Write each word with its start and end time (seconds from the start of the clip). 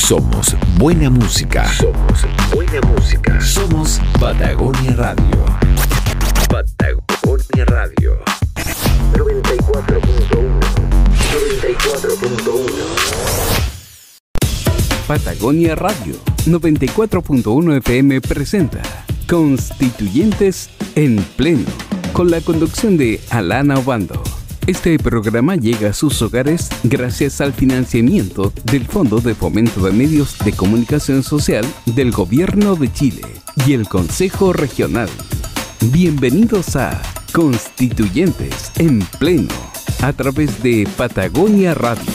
Somos 0.00 0.56
buena 0.76 1.08
música. 1.10 1.72
Somos 1.74 2.26
buena 2.52 2.80
música. 2.88 3.40
Somos 3.40 4.00
Patagonia 4.18 4.96
Radio. 4.96 5.44
Patagonia 6.48 7.64
Radio. 7.66 8.18
94.1. 9.12 10.60
94.1. 11.52 12.72
Patagonia 15.06 15.76
Radio 15.76 16.16
94.1 16.46 17.76
FM 17.76 18.20
presenta 18.22 18.82
Constituyentes 19.28 20.70
en 20.96 21.22
Pleno, 21.36 21.70
con 22.12 22.30
la 22.30 22.40
conducción 22.40 22.96
de 22.96 23.20
Alana 23.30 23.78
Obando. 23.78 24.39
Este 24.70 24.96
programa 25.00 25.56
llega 25.56 25.90
a 25.90 25.92
sus 25.92 26.22
hogares 26.22 26.68
gracias 26.84 27.40
al 27.40 27.52
financiamiento 27.52 28.52
del 28.70 28.86
Fondo 28.86 29.20
de 29.20 29.34
Fomento 29.34 29.80
de 29.80 29.90
Medios 29.90 30.38
de 30.44 30.52
Comunicación 30.52 31.24
Social 31.24 31.64
del 31.86 32.12
Gobierno 32.12 32.76
de 32.76 32.92
Chile 32.92 33.22
y 33.66 33.72
el 33.72 33.88
Consejo 33.88 34.52
Regional. 34.52 35.08
Bienvenidos 35.90 36.76
a 36.76 37.02
Constituyentes 37.32 38.70
en 38.76 39.00
Pleno, 39.18 39.52
a 40.02 40.12
través 40.12 40.62
de 40.62 40.86
Patagonia 40.96 41.74
Radio. 41.74 42.12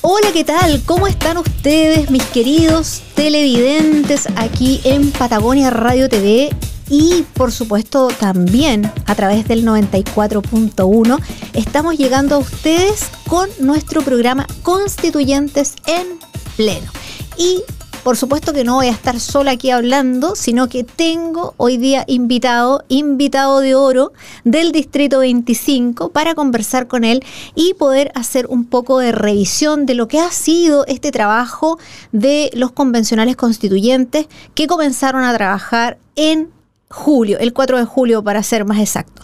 Hola, 0.00 0.28
¿qué 0.32 0.44
tal? 0.44 0.80
¿Cómo 0.86 1.06
están 1.06 1.36
ustedes, 1.36 2.10
mis 2.10 2.24
queridos 2.24 3.02
televidentes, 3.14 4.26
aquí 4.36 4.80
en 4.84 5.10
Patagonia 5.10 5.68
Radio 5.68 6.08
TV? 6.08 6.48
Y 6.88 7.24
por 7.34 7.52
supuesto 7.52 8.08
también 8.08 8.90
a 9.06 9.14
través 9.14 9.48
del 9.48 9.64
94.1 9.64 11.18
estamos 11.54 11.96
llegando 11.96 12.36
a 12.36 12.38
ustedes 12.38 13.08
con 13.26 13.48
nuestro 13.58 14.02
programa 14.02 14.46
Constituyentes 14.62 15.74
en 15.86 16.18
Pleno. 16.56 16.90
Y 17.36 17.62
por 18.04 18.18
supuesto 18.18 18.52
que 18.52 18.64
no 18.64 18.74
voy 18.74 18.88
a 18.88 18.90
estar 18.90 19.18
sola 19.18 19.52
aquí 19.52 19.70
hablando, 19.70 20.36
sino 20.36 20.68
que 20.68 20.84
tengo 20.84 21.54
hoy 21.56 21.78
día 21.78 22.04
invitado, 22.06 22.84
invitado 22.88 23.60
de 23.60 23.74
oro 23.74 24.12
del 24.44 24.72
Distrito 24.72 25.20
25 25.20 26.10
para 26.10 26.34
conversar 26.34 26.86
con 26.86 27.04
él 27.04 27.24
y 27.54 27.72
poder 27.72 28.12
hacer 28.14 28.46
un 28.50 28.66
poco 28.66 28.98
de 28.98 29.10
revisión 29.10 29.86
de 29.86 29.94
lo 29.94 30.06
que 30.06 30.20
ha 30.20 30.30
sido 30.30 30.84
este 30.84 31.12
trabajo 31.12 31.78
de 32.12 32.50
los 32.52 32.72
convencionales 32.72 33.36
constituyentes 33.36 34.26
que 34.54 34.66
comenzaron 34.66 35.24
a 35.24 35.32
trabajar 35.32 35.96
en 36.14 36.50
julio, 36.94 37.38
el 37.38 37.52
4 37.52 37.78
de 37.78 37.84
julio 37.84 38.22
para 38.22 38.42
ser 38.42 38.64
más 38.64 38.78
exacto. 38.78 39.22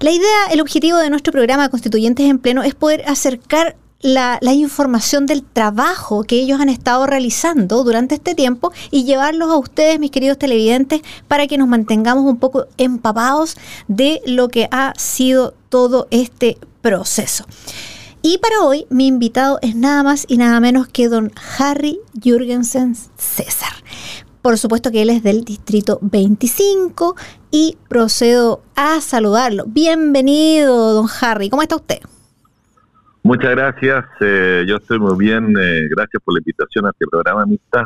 La 0.00 0.10
idea, 0.10 0.46
el 0.50 0.60
objetivo 0.60 0.98
de 0.98 1.10
nuestro 1.10 1.32
programa 1.32 1.68
Constituyentes 1.68 2.28
en 2.28 2.38
Pleno 2.38 2.62
es 2.62 2.74
poder 2.74 3.04
acercar 3.06 3.76
la, 4.00 4.38
información 4.52 5.26
del 5.26 5.44
trabajo 5.44 6.24
que 6.24 6.36
ellos 6.36 6.60
han 6.60 6.68
estado 6.68 7.06
realizando 7.06 7.84
durante 7.84 8.16
este 8.16 8.34
tiempo 8.34 8.72
y 8.90 9.04
llevarlos 9.04 9.50
a 9.50 9.56
ustedes, 9.56 10.00
mis 10.00 10.10
queridos 10.10 10.38
televidentes, 10.38 11.02
para 11.28 11.46
que 11.46 11.58
nos 11.58 11.68
mantengamos 11.68 12.24
un 12.24 12.38
poco 12.38 12.66
empapados 12.78 13.56
de 13.86 14.20
lo 14.26 14.48
que 14.48 14.68
ha 14.72 14.92
sido 14.96 15.54
todo 15.68 16.08
este 16.10 16.58
proceso. 16.80 17.44
Y 18.22 18.38
para 18.38 18.62
hoy 18.62 18.86
mi 18.88 19.06
invitado 19.06 19.58
es 19.62 19.74
nada 19.74 20.02
más 20.02 20.24
y 20.28 20.36
nada 20.36 20.60
menos 20.60 20.88
que 20.88 21.08
don 21.08 21.32
Harry 21.58 21.98
Jürgensen 22.20 22.96
César. 23.16 23.81
Por 24.42 24.58
supuesto 24.58 24.90
que 24.90 25.02
él 25.02 25.10
es 25.10 25.22
del 25.22 25.44
distrito 25.44 26.00
25 26.02 27.14
y 27.52 27.76
procedo 27.88 28.60
a 28.74 29.00
saludarlo. 29.00 29.64
Bienvenido, 29.68 30.94
don 30.94 31.06
Harry. 31.20 31.48
¿Cómo 31.48 31.62
está 31.62 31.76
usted? 31.76 31.98
Muchas 33.22 33.52
gracias, 33.52 34.04
eh, 34.20 34.64
yo 34.66 34.78
estoy 34.78 34.98
muy 34.98 35.16
bien, 35.16 35.54
eh, 35.56 35.86
gracias 35.88 36.20
por 36.24 36.34
la 36.34 36.40
invitación 36.40 36.86
a 36.86 36.90
este 36.90 37.06
programa 37.06 37.42
Amistad, 37.42 37.84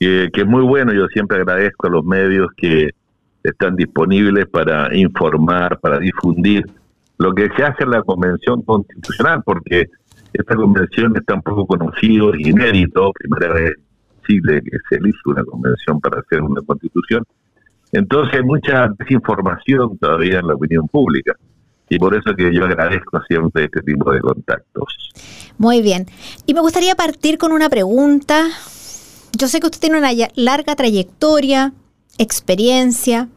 que, 0.00 0.28
es 0.34 0.46
muy 0.46 0.62
bueno, 0.62 0.92
yo 0.92 1.06
siempre 1.06 1.36
agradezco 1.36 1.86
a 1.86 1.90
los 1.90 2.04
medios 2.04 2.48
que 2.56 2.90
están 3.44 3.76
disponibles 3.76 4.48
para 4.48 4.92
informar, 4.92 5.78
para 5.78 6.00
difundir 6.00 6.64
lo 7.18 7.32
que 7.32 7.48
se 7.56 7.62
hace 7.62 7.84
en 7.84 7.90
la 7.90 8.02
Convención 8.02 8.62
Constitucional, 8.62 9.42
porque 9.44 9.88
esta 10.32 10.56
convención 10.56 11.16
está 11.16 11.34
un 11.34 11.42
poco 11.42 11.64
conocido 11.64 12.34
y 12.34 12.48
inédito, 12.48 13.12
primera 13.12 13.54
vez 13.54 13.76
Chile 14.30 14.62
que 14.62 14.76
se 14.88 14.96
elige 14.96 15.18
una 15.26 15.44
convención 15.44 16.00
para 16.00 16.20
hacer 16.20 16.42
una 16.42 16.60
constitución, 16.62 17.24
entonces 17.92 18.34
hay 18.34 18.44
mucha 18.44 18.88
desinformación 18.98 19.98
todavía 19.98 20.38
en 20.38 20.46
la 20.46 20.54
opinión 20.54 20.86
pública 20.86 21.34
y 21.88 21.98
por 21.98 22.14
eso 22.14 22.34
que 22.36 22.54
yo 22.54 22.64
agradezco 22.64 23.20
siempre 23.28 23.64
este 23.64 23.82
tipo 23.82 24.12
de 24.12 24.20
contactos. 24.20 25.10
Muy 25.58 25.82
bien. 25.82 26.06
Y 26.46 26.54
me 26.54 26.60
gustaría 26.60 26.94
partir 26.94 27.36
con 27.36 27.50
una 27.50 27.68
pregunta. 27.68 28.46
Yo 29.36 29.48
sé 29.48 29.58
que 29.58 29.66
usted 29.66 29.80
tiene 29.80 29.98
una 29.98 30.10
larga 30.36 30.76
trayectoria, 30.76 31.72
experiencia, 32.16 33.28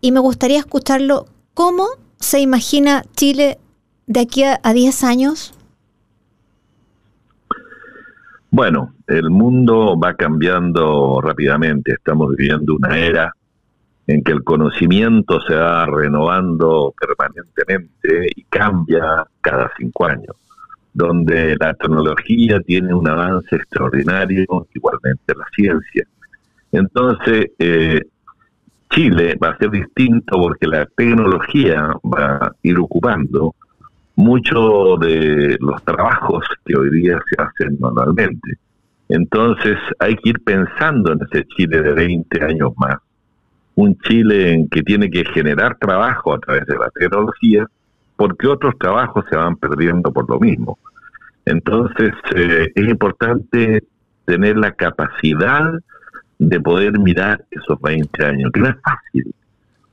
y 0.00 0.12
me 0.12 0.20
gustaría 0.20 0.58
escucharlo. 0.58 1.26
¿Cómo 1.52 1.86
se 2.18 2.40
imagina 2.40 3.04
Chile 3.14 3.58
de 4.06 4.20
aquí 4.20 4.44
a 4.44 4.72
10 4.72 5.04
años? 5.04 5.57
Bueno, 8.50 8.94
el 9.06 9.30
mundo 9.30 9.98
va 9.98 10.14
cambiando 10.14 11.20
rápidamente. 11.20 11.92
Estamos 11.92 12.34
viviendo 12.34 12.76
una 12.76 12.98
era 12.98 13.32
en 14.06 14.22
que 14.22 14.32
el 14.32 14.42
conocimiento 14.42 15.38
se 15.42 15.54
va 15.54 15.84
renovando 15.84 16.94
permanentemente 16.98 18.30
y 18.34 18.42
cambia 18.44 19.26
cada 19.42 19.70
cinco 19.76 20.06
años, 20.06 20.34
donde 20.94 21.56
la 21.60 21.74
tecnología 21.74 22.58
tiene 22.60 22.94
un 22.94 23.06
avance 23.06 23.54
extraordinario, 23.54 24.46
igualmente 24.74 25.34
la 25.36 25.44
ciencia. 25.54 26.04
Entonces, 26.72 27.50
eh, 27.58 28.00
Chile 28.88 29.36
va 29.42 29.50
a 29.50 29.58
ser 29.58 29.70
distinto 29.70 30.38
porque 30.38 30.66
la 30.66 30.86
tecnología 30.86 31.92
va 32.02 32.36
a 32.36 32.52
ir 32.62 32.78
ocupando 32.78 33.54
muchos 34.18 34.98
de 34.98 35.56
los 35.60 35.80
trabajos 35.84 36.44
que 36.64 36.76
hoy 36.76 36.90
día 36.90 37.20
se 37.30 37.40
hacen 37.40 37.78
manualmente. 37.78 38.58
Entonces 39.08 39.76
hay 40.00 40.16
que 40.16 40.30
ir 40.30 40.42
pensando 40.42 41.12
en 41.12 41.20
ese 41.22 41.46
Chile 41.46 41.80
de 41.80 41.92
20 41.92 42.44
años 42.44 42.72
más 42.76 42.96
un 43.76 43.96
Chile 44.00 44.54
en 44.54 44.68
que 44.68 44.82
tiene 44.82 45.08
que 45.08 45.24
generar 45.26 45.78
trabajo 45.78 46.34
a 46.34 46.40
través 46.40 46.66
de 46.66 46.76
la 46.76 46.90
tecnología, 46.90 47.64
porque 48.16 48.48
otros 48.48 48.76
trabajos 48.76 49.24
se 49.30 49.36
van 49.36 49.54
perdiendo 49.54 50.12
por 50.12 50.28
lo 50.28 50.40
mismo. 50.40 50.80
Entonces, 51.44 52.12
eh, 52.34 52.72
es 52.74 52.88
importante 52.88 53.84
tener 54.24 54.56
la 54.56 54.72
capacidad 54.72 55.62
de 56.40 56.60
poder 56.60 56.98
mirar 56.98 57.44
esos 57.52 57.80
20 57.80 58.24
años, 58.24 58.50
que 58.52 58.58
no 58.58 58.68
es 58.68 58.76
fácil 58.82 59.32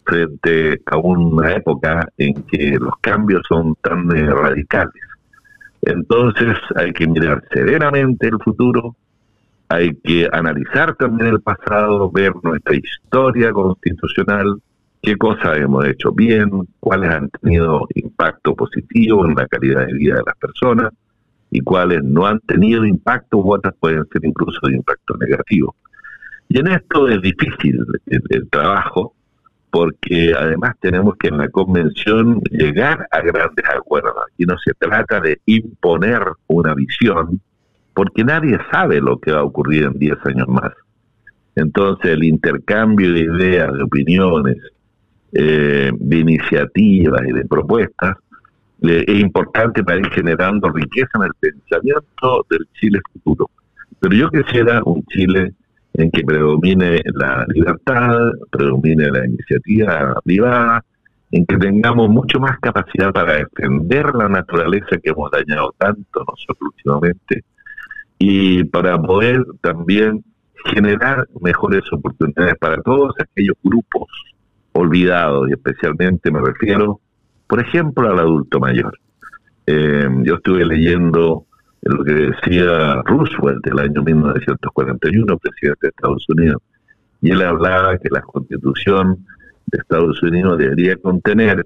frente 0.06 0.82
a 0.86 0.98
una 0.98 1.54
época 1.54 2.08
en 2.18 2.44
que 2.44 2.78
los 2.80 2.96
cambios 3.02 3.44
son 3.48 3.76
tan 3.82 4.16
eh, 4.16 4.30
radicales. 4.30 5.04
Entonces 5.82 6.58
hay 6.76 6.94
que 6.94 7.08
mirar 7.08 7.44
serenamente 7.52 8.28
el 8.28 8.40
futuro, 8.44 8.96
hay 9.70 9.96
que 10.04 10.28
analizar 10.32 10.96
también 10.96 11.32
el 11.32 11.42
pasado, 11.42 12.12
ver 12.12 12.34
nuestra 12.44 12.76
historia 12.76 13.52
constitucional, 13.52 14.62
qué 15.02 15.16
cosas 15.18 15.58
hemos 15.58 15.86
hecho 15.86 16.12
bien, 16.12 16.50
cuáles 16.80 17.12
han 17.12 17.30
tenido 17.30 17.88
impacto 17.94 18.56
positivo 18.56 19.26
en 19.26 19.36
la 19.36 19.48
calidad 19.48 19.86
de 19.86 19.94
vida 19.94 20.16
de 20.16 20.24
las 20.26 20.38
personas 20.38 20.92
y 21.52 21.62
cuáles 21.62 22.04
no 22.04 22.26
han 22.26 22.40
tenido 22.42 22.86
impacto 22.86 23.38
u 23.38 23.54
otras 23.54 23.74
pueden 23.80 24.06
ser 24.12 24.26
incluso 24.26 24.60
de 24.68 24.76
impacto 24.76 25.16
negativo. 25.18 25.76
Y 26.50 26.60
en 26.60 26.68
esto 26.68 27.08
es 27.08 27.22
difícil 27.22 27.86
el, 28.08 28.50
trabajo 28.50 29.14
porque 29.76 30.32
además 30.34 30.76
tenemos 30.80 31.18
que 31.18 31.28
en 31.28 31.38
la 31.38 31.50
convención 31.50 32.40
llegar 32.50 33.10
a 33.12 33.20
grandes 33.20 33.66
acuerdos. 33.68 34.24
Y 34.38 34.46
no 34.46 34.56
se 34.58 34.74
trata 34.74 35.20
de 35.20 35.42
imponer 35.48 36.22
una 36.48 36.74
visión, 36.74 37.42
porque 37.94 38.24
nadie 38.24 38.58
sabe 38.72 39.02
lo 39.02 39.20
que 39.20 39.34
va 39.34 39.40
a 39.40 39.44
ocurrir 39.44 39.84
en 39.84 40.00
10 40.00 40.18
años 40.28 40.48
más. 40.48 40.72
Entonces 41.58 42.12
el 42.12 42.24
intercambio 42.24 43.12
de 43.12 43.20
ideas, 43.20 43.74
de 43.74 43.84
opiniones, 43.84 44.56
eh, 45.34 45.92
de 45.94 46.18
iniciativas 46.20 47.24
y 47.28 47.34
de 47.34 47.44
propuestas 47.44 48.16
es 48.82 49.20
importante 49.20 49.84
para 49.84 50.00
ir 50.00 50.10
generando 50.12 50.70
riqueza 50.70 51.10
en 51.16 51.24
el 51.24 51.34
pensamiento 51.38 52.46
del 52.50 52.66
Chile 52.80 53.02
futuro. 53.12 53.50
Pero 54.00 54.16
yo 54.16 54.30
quisiera 54.30 54.82
un 54.86 55.04
Chile 55.08 55.54
en 55.98 56.12
que 56.12 56.24
predomine 56.24 57.02
la 57.14 57.46
libertad, 57.48 58.32
predomine 58.52 59.10
la 59.12 59.26
iniciativa 59.26 60.20
privada, 60.24 60.84
en 61.32 61.46
que 61.46 61.58
tengamos 61.58 62.10
mucho 62.10 62.40
más 62.40 62.60
capacidad 62.60 63.12
para 63.12 63.34
defender 63.38 64.14
la 64.14 64.30
naturaleza 64.30 64.98
que 65.02 65.10
hemos 65.10 65.32
dañado 65.32 65.74
tanto 65.78 66.24
nosotros 66.28 66.72
últimamente 66.76 67.44
y 68.18 68.64
para 68.66 69.02
poder 69.02 69.44
también 69.62 70.24
generar 70.74 71.28
mejores 71.42 71.84
oportunidades 71.92 72.56
para 72.60 72.82
todos 72.82 73.14
aquellos 73.20 73.56
grupos 73.64 74.08
olvidados, 74.74 75.50
y 75.50 75.54
especialmente 75.54 76.32
me 76.32 76.42
refiero, 76.42 77.00
por 77.48 77.60
ejemplo, 77.60 78.10
al 78.10 78.20
adulto 78.20 78.60
mayor. 78.60 78.98
eh, 79.68 80.08
yo 80.24 80.36
estuve 80.36 80.66
leyendo 80.66 81.46
lo 81.86 82.04
que 82.04 82.14
decía 82.14 83.02
Roosevelt 83.04 83.66
el 83.68 83.80
año 83.80 84.02
1941, 84.02 85.38
presidente 85.38 85.80
de 85.82 85.90
Estados 85.90 86.26
Unidos, 86.30 86.62
y 87.22 87.32
él 87.32 87.42
hablaba 87.44 87.98
que 87.98 88.10
la 88.10 88.22
constitución 88.22 89.26
de 89.68 89.78
Estados 89.80 90.22
Unidos 90.24 90.58
debería 90.58 90.96
contener 90.98 91.66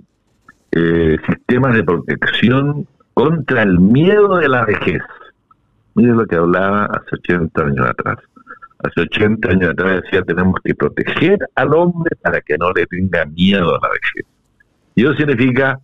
eh, 0.72 1.18
sistemas 1.28 1.74
de 1.74 1.84
protección 1.84 2.88
contra 3.14 3.64
el 3.64 3.80
miedo 3.80 4.38
de 4.38 4.50
la 4.50 4.66
vejez. 4.66 5.02
Mire 5.96 6.12
lo 6.12 6.26
que 6.26 6.36
hablaba 6.36 6.86
hace 6.86 7.16
80 7.16 7.62
años 7.62 7.88
atrás. 7.88 8.18
Hace 8.80 9.02
80 9.02 9.50
años 9.50 9.70
atrás 9.72 10.02
decía 10.04 10.22
tenemos 10.22 10.56
que 10.64 10.76
proteger 10.76 11.40
al 11.56 11.74
hombre 11.74 12.16
para 12.22 12.40
que 12.42 12.58
no 12.58 12.72
le 12.72 12.86
tenga 12.88 13.26
miedo 13.26 13.76
a 13.76 13.80
la 13.82 13.90
vejez. 13.90 14.26
Y 14.96 15.04
eso 15.04 15.14
significa 15.16 15.80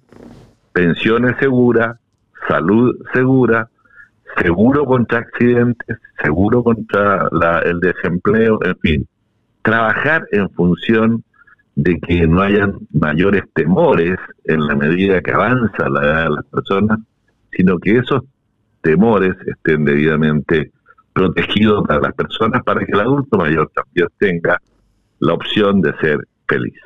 pensiones 0.71 1.35
seguras, 1.39 1.97
salud 2.47 2.95
segura, 3.13 3.69
seguro 4.41 4.85
contra 4.85 5.19
accidentes, 5.19 5.97
seguro 6.21 6.63
contra 6.63 7.29
el 7.63 7.79
desempleo, 7.79 8.59
en 8.63 8.77
fin, 8.79 9.07
trabajar 9.61 10.25
en 10.31 10.49
función 10.51 11.23
de 11.75 11.99
que 11.99 12.27
no 12.27 12.41
hayan 12.41 12.77
mayores 12.91 13.43
temores 13.53 14.17
en 14.45 14.65
la 14.65 14.75
medida 14.75 15.21
que 15.21 15.31
avanza 15.31 15.89
la 15.89 16.03
edad 16.03 16.23
de 16.25 16.35
las 16.35 16.45
personas, 16.45 16.99
sino 17.51 17.77
que 17.79 17.97
esos 17.97 18.23
temores 18.81 19.35
estén 19.45 19.83
debidamente 19.83 20.71
protegidos 21.13 21.85
para 21.87 22.01
las 22.01 22.13
personas 22.13 22.61
para 22.63 22.85
que 22.85 22.91
el 22.91 22.99
adulto 22.99 23.37
mayor 23.37 23.71
también 23.73 24.07
tenga 24.19 24.61
la 25.19 25.33
opción 25.33 25.81
de 25.81 25.93
ser 25.97 26.19
feliz. 26.47 26.79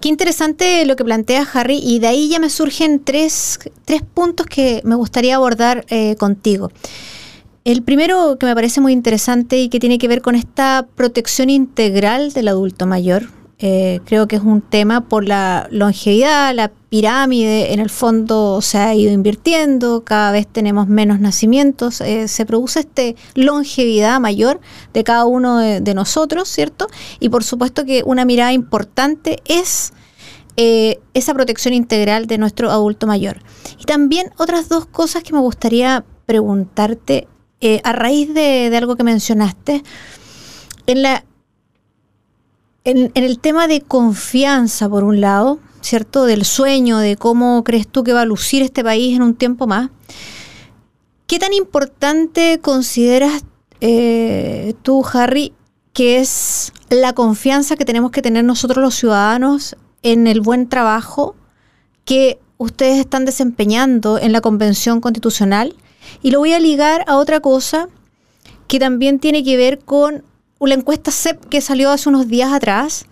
Qué 0.00 0.08
interesante 0.08 0.84
lo 0.86 0.96
que 0.96 1.04
plantea 1.04 1.46
Harry 1.52 1.78
y 1.82 1.98
de 1.98 2.06
ahí 2.06 2.28
ya 2.28 2.38
me 2.38 2.50
surgen 2.50 3.02
tres, 3.02 3.58
tres 3.84 4.02
puntos 4.02 4.46
que 4.46 4.80
me 4.84 4.94
gustaría 4.94 5.36
abordar 5.36 5.84
eh, 5.88 6.16
contigo. 6.16 6.70
El 7.64 7.82
primero 7.82 8.36
que 8.38 8.46
me 8.46 8.54
parece 8.54 8.80
muy 8.80 8.92
interesante 8.92 9.58
y 9.58 9.68
que 9.68 9.80
tiene 9.80 9.98
que 9.98 10.06
ver 10.06 10.22
con 10.22 10.36
esta 10.36 10.86
protección 10.94 11.50
integral 11.50 12.32
del 12.32 12.48
adulto 12.48 12.86
mayor, 12.86 13.28
eh, 13.58 14.00
creo 14.04 14.28
que 14.28 14.36
es 14.36 14.42
un 14.42 14.60
tema 14.60 15.00
por 15.08 15.26
la 15.26 15.66
longevidad, 15.70 16.54
la 16.54 16.70
pirámide 16.90 17.72
en 17.72 17.80
el 17.80 17.88
fondo 17.88 18.60
se 18.60 18.76
ha 18.76 18.94
ido 18.94 19.10
invirtiendo, 19.12 20.04
cada 20.04 20.30
vez 20.30 20.46
tenemos 20.46 20.88
menos 20.88 21.20
nacimientos, 21.20 22.02
eh, 22.02 22.28
se 22.28 22.44
produce 22.44 22.80
este 22.80 23.16
longevidad 23.34 24.20
mayor 24.20 24.60
de 24.92 25.04
cada 25.04 25.24
uno 25.24 25.56
de, 25.58 25.94
nosotros, 25.94 26.50
¿cierto? 26.50 26.86
Y 27.18 27.30
por 27.30 27.44
supuesto 27.44 27.86
que 27.86 28.02
una 28.04 28.26
mirada 28.26 28.52
importante 28.52 29.38
es 29.46 29.94
eh, 30.58 31.00
esa 31.14 31.32
protección 31.32 31.72
integral 31.72 32.26
de 32.26 32.36
nuestro 32.36 32.70
adulto 32.70 33.06
mayor. 33.06 33.38
Y 33.80 33.84
también 33.84 34.32
otras 34.36 34.68
dos 34.68 34.84
cosas 34.84 35.22
que 35.22 35.32
me 35.32 35.40
gustaría 35.40 36.04
preguntarte 36.26 37.26
a 37.82 37.92
raíz 37.92 38.32
de 38.34 38.70
algo 38.76 38.96
que 38.96 39.02
mencionaste. 39.02 39.82
En 40.86 41.02
la 41.02 41.24
en, 42.86 43.10
el 43.14 43.40
tema 43.40 43.66
de 43.66 43.80
confianza, 43.80 44.88
por 44.88 45.02
un 45.02 45.20
lado, 45.20 45.58
¿cierto? 45.80 46.24
Del 46.24 46.44
sueño, 46.44 46.98
de 46.98 47.16
cómo 47.16 47.64
crees 47.64 47.88
tú 47.88 48.04
que 48.04 48.12
va 48.12 48.22
a 48.22 48.26
lucir 48.26 48.62
este 48.62 48.84
país 48.84 49.16
en 49.16 49.22
un 49.22 49.34
tiempo 49.34 49.66
más. 49.66 49.90
¿Qué 51.26 51.40
tan 51.40 51.52
importante 51.52 52.60
consideras 52.62 53.44
eh, 53.80 54.74
tú, 54.82 55.04
Harry, 55.12 55.52
que 55.92 56.20
es 56.20 56.72
la 56.88 57.12
confianza 57.12 57.74
que 57.74 57.84
tenemos 57.84 58.12
que 58.12 58.22
tener 58.22 58.44
nosotros 58.44 58.82
los 58.82 58.94
ciudadanos 58.94 59.76
en 60.02 60.28
el 60.28 60.40
buen 60.40 60.68
trabajo 60.68 61.34
que 62.04 62.38
ustedes 62.56 62.98
están 62.98 63.24
desempeñando 63.24 64.16
en 64.18 64.30
la 64.30 64.40
Convención 64.40 65.00
Constitucional? 65.00 65.74
Y 66.22 66.30
lo 66.30 66.38
voy 66.38 66.52
a 66.52 66.60
ligar 66.60 67.02
a 67.08 67.16
otra 67.16 67.40
cosa 67.40 67.88
que 68.68 68.78
también 68.78 69.18
tiene 69.18 69.42
que 69.42 69.56
ver 69.56 69.80
con 69.80 70.22
una 70.58 70.74
encuesta 70.74 71.10
CEP 71.10 71.44
que 71.46 71.60
salió 71.60 71.90
hace 71.90 72.08
unos 72.08 72.28
días 72.28 72.52
atrás 72.52 73.06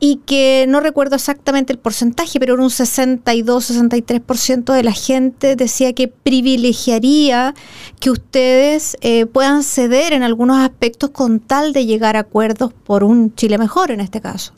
y 0.00 0.16
que 0.26 0.66
no 0.68 0.80
recuerdo 0.80 1.14
exactamente 1.16 1.72
el 1.72 1.78
porcentaje, 1.78 2.38
pero 2.38 2.54
era 2.54 2.62
un 2.62 2.70
62-63% 2.70 4.72
de 4.72 4.82
la 4.82 4.92
gente 4.92 5.56
decía 5.56 5.92
que 5.92 6.08
privilegiaría 6.08 7.54
que 8.00 8.10
ustedes 8.10 8.96
eh, 9.00 9.26
puedan 9.26 9.64
ceder 9.64 10.12
en 10.12 10.22
algunos 10.22 10.58
aspectos 10.58 11.10
con 11.10 11.40
tal 11.40 11.72
de 11.72 11.86
llegar 11.86 12.16
a 12.16 12.20
acuerdos 12.20 12.72
por 12.72 13.02
un 13.04 13.34
Chile 13.34 13.58
mejor 13.58 13.90
en 13.90 14.00
este 14.00 14.20
caso. 14.20 14.52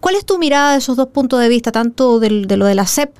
¿Cuál 0.00 0.14
es 0.14 0.24
tu 0.24 0.38
mirada 0.38 0.72
de 0.72 0.78
esos 0.78 0.96
dos 0.96 1.08
puntos 1.08 1.40
de 1.40 1.48
vista, 1.48 1.72
tanto 1.72 2.20
de 2.20 2.30
lo 2.30 2.66
de 2.66 2.74
la 2.74 2.86
CEP 2.86 3.10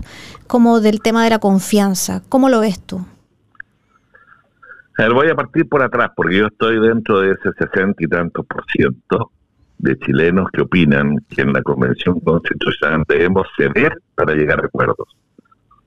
como 0.47 0.81
del 0.81 1.01
tema 1.01 1.25
de 1.25 1.31
la 1.31 1.41
confianza? 1.41 2.23
¿Cómo 2.29 2.49
lo 2.49 2.61
ves 2.61 2.81
tú? 2.81 3.05
Voy 5.13 5.29
a 5.29 5.35
partir 5.35 5.69
por 5.69 5.83
atrás, 5.83 6.11
porque 6.17 6.37
yo 6.37 6.47
estoy 6.47 6.81
dentro 6.81 7.21
de 7.21 7.33
ese 7.33 7.51
sesenta 7.59 8.05
y 8.05 8.07
tantos 8.07 8.47
por 8.47 8.65
ciento 8.71 9.31
de 9.79 9.99
chilenos 9.99 10.49
que 10.53 10.63
opinan 10.63 11.19
que 11.29 11.43
en 11.43 11.53
la 11.53 11.63
Convención 11.63 12.21
Constitucional 12.21 13.03
debemos 13.09 13.47
ceder 13.57 13.99
para 14.15 14.35
llegar 14.35 14.63
a 14.63 14.67
acuerdos. 14.67 15.09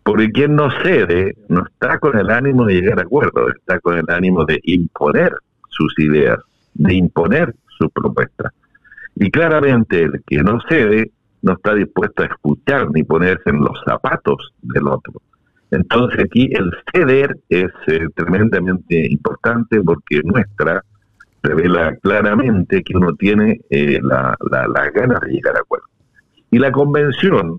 Porque 0.04 0.32
quien 0.32 0.56
no 0.56 0.70
cede 0.84 1.36
no 1.50 1.66
está 1.66 2.00
con 2.00 2.18
el 2.18 2.30
ánimo 2.30 2.66
de 2.66 2.76
llegar 2.76 3.00
a 3.00 3.04
acuerdos, 3.04 3.54
está 3.56 3.80
con 3.80 3.98
el 3.98 4.06
ánimo 4.10 4.46
de 4.46 4.60
imponer 4.64 5.34
sus 5.70 5.98
ideas, 6.00 6.40
de 6.74 6.96
imponer 6.96 7.56
su 7.78 7.90
propuesta. 7.90 8.54
Y 9.16 9.32
claramente 9.32 10.04
el 10.04 10.24
que 10.26 10.44
no 10.44 10.60
cede 10.70 11.12
no 11.42 11.54
está 11.54 11.74
dispuesto 11.74 12.24
a 12.24 12.28
escuchar 12.28 12.90
ni 12.92 13.04
ponerse 13.04 13.50
en 13.50 13.62
los 13.62 13.80
zapatos 13.86 14.54
del 14.62 14.88
otro. 14.88 15.14
Entonces 15.72 16.24
aquí 16.24 16.50
el 16.54 16.72
ceder 16.94 17.36
es 17.50 17.72
eh, 17.88 18.08
tremendamente 18.16 19.08
importante 19.10 19.82
porque 19.82 20.22
nuestra 20.24 20.84
revela 21.44 21.96
claramente 21.98 22.84
que 22.84 22.96
uno 22.96 23.14
tiene 23.16 23.60
eh, 23.70 24.00
la, 24.02 24.36
las 24.50 24.94
ganas 24.94 25.22
de 25.22 25.32
llegar 25.32 25.58
a 25.58 25.60
acuerdo. 25.60 25.86
Y 26.52 26.60
la 26.60 26.72
convención 26.72 27.58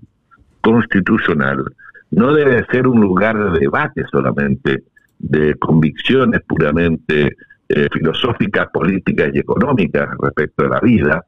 constitucional 0.61 1.63
no 2.11 2.33
debe 2.33 2.65
ser 2.71 2.87
un 2.87 2.99
lugar 2.99 3.51
de 3.51 3.59
debate 3.59 4.03
solamente, 4.11 4.83
de 5.19 5.53
convicciones 5.55 6.41
puramente 6.47 7.37
eh, 7.69 7.87
filosóficas, 7.91 8.67
políticas 8.73 9.29
y 9.33 9.39
económicas 9.39 10.09
respecto 10.19 10.65
a 10.65 10.69
la 10.69 10.79
vida, 10.79 11.25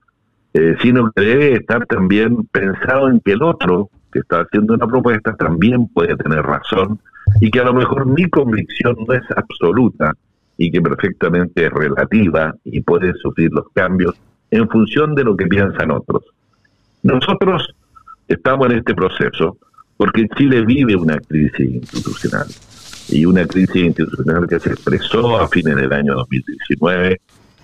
sino 0.82 1.10
que 1.12 1.22
debe 1.22 1.54
estar 1.54 1.86
también 1.86 2.44
pensado 2.52 3.08
en 3.08 3.22
que 3.22 3.32
el 3.32 3.42
otro 3.42 3.90
que 4.12 4.20
está 4.20 4.42
haciendo 4.42 4.74
una 4.74 4.88
propuesta 4.88 5.36
también 5.36 5.88
puede 5.88 6.16
tener 6.16 6.42
razón 6.44 7.00
y 7.40 7.50
que 7.50 7.60
a 7.60 7.66
lo 7.66 7.74
mejor 7.74 8.06
mi 8.06 8.30
convicción 8.30 8.98
no 9.08 9.14
es 9.14 9.24
absoluta 9.36 10.14
y 10.58 10.72
que 10.72 10.82
perfectamente 10.82 11.66
es 11.66 11.72
relativa 11.72 12.54
y 12.64 12.82
puede 12.82 13.14
sufrir 13.16 13.52
los 13.52 13.66
cambios 13.74 14.16
en 14.52 14.68
función 14.70 15.16
de 15.16 15.24
lo 15.24 15.36
que 15.36 15.48
piensan 15.48 15.92
otros. 15.92 16.24
Nosotros 17.04 17.74
estamos 18.28 18.70
en 18.70 18.80
este 18.80 18.94
proceso 18.94 19.58
porque 19.98 20.28
Chile 20.36 20.64
vive 20.66 20.96
una 20.96 21.18
crisis 21.20 21.76
institucional 21.76 22.48
y 23.10 23.26
una 23.26 23.46
crisis 23.46 23.84
institucional 23.84 24.48
que 24.48 24.60
se 24.60 24.70
expresó 24.72 25.40
a 25.40 25.48
fines 25.48 25.76
del 25.76 25.94
año 25.94 26.16
2019 26.16 27.20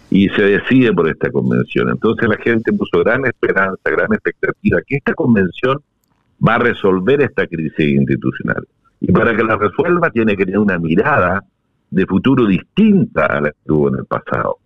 y 0.10 0.30
se 0.30 0.42
decide 0.42 0.94
por 0.94 1.10
esta 1.10 1.30
convención. 1.30 1.90
Entonces 1.90 2.28
la 2.30 2.38
gente 2.38 2.72
puso 2.74 3.04
gran 3.04 3.26
esperanza, 3.26 3.82
gran 3.84 4.14
expectativa 4.14 4.80
que 4.86 4.98
esta 4.98 5.14
convención 5.14 5.82
va 6.46 6.56
a 6.56 6.60
resolver 6.60 7.22
esta 7.22 7.48
crisis 7.48 7.96
institucional. 7.96 8.68
Y 9.00 9.12
para 9.12 9.36
que 9.36 9.44
la 9.44 9.56
resuelva 9.56 10.10
tiene 10.10 10.36
que 10.36 10.46
tener 10.46 10.60
una 10.60 10.78
mirada 10.80 11.44
de 11.90 12.06
futuro 12.06 12.46
distinta 12.46 13.26
a 13.26 13.42
la 13.42 13.52
que 13.52 13.58
tuvo 13.66 13.90
en 13.90 13.96
el 14.00 14.06
pasado, 14.06 14.58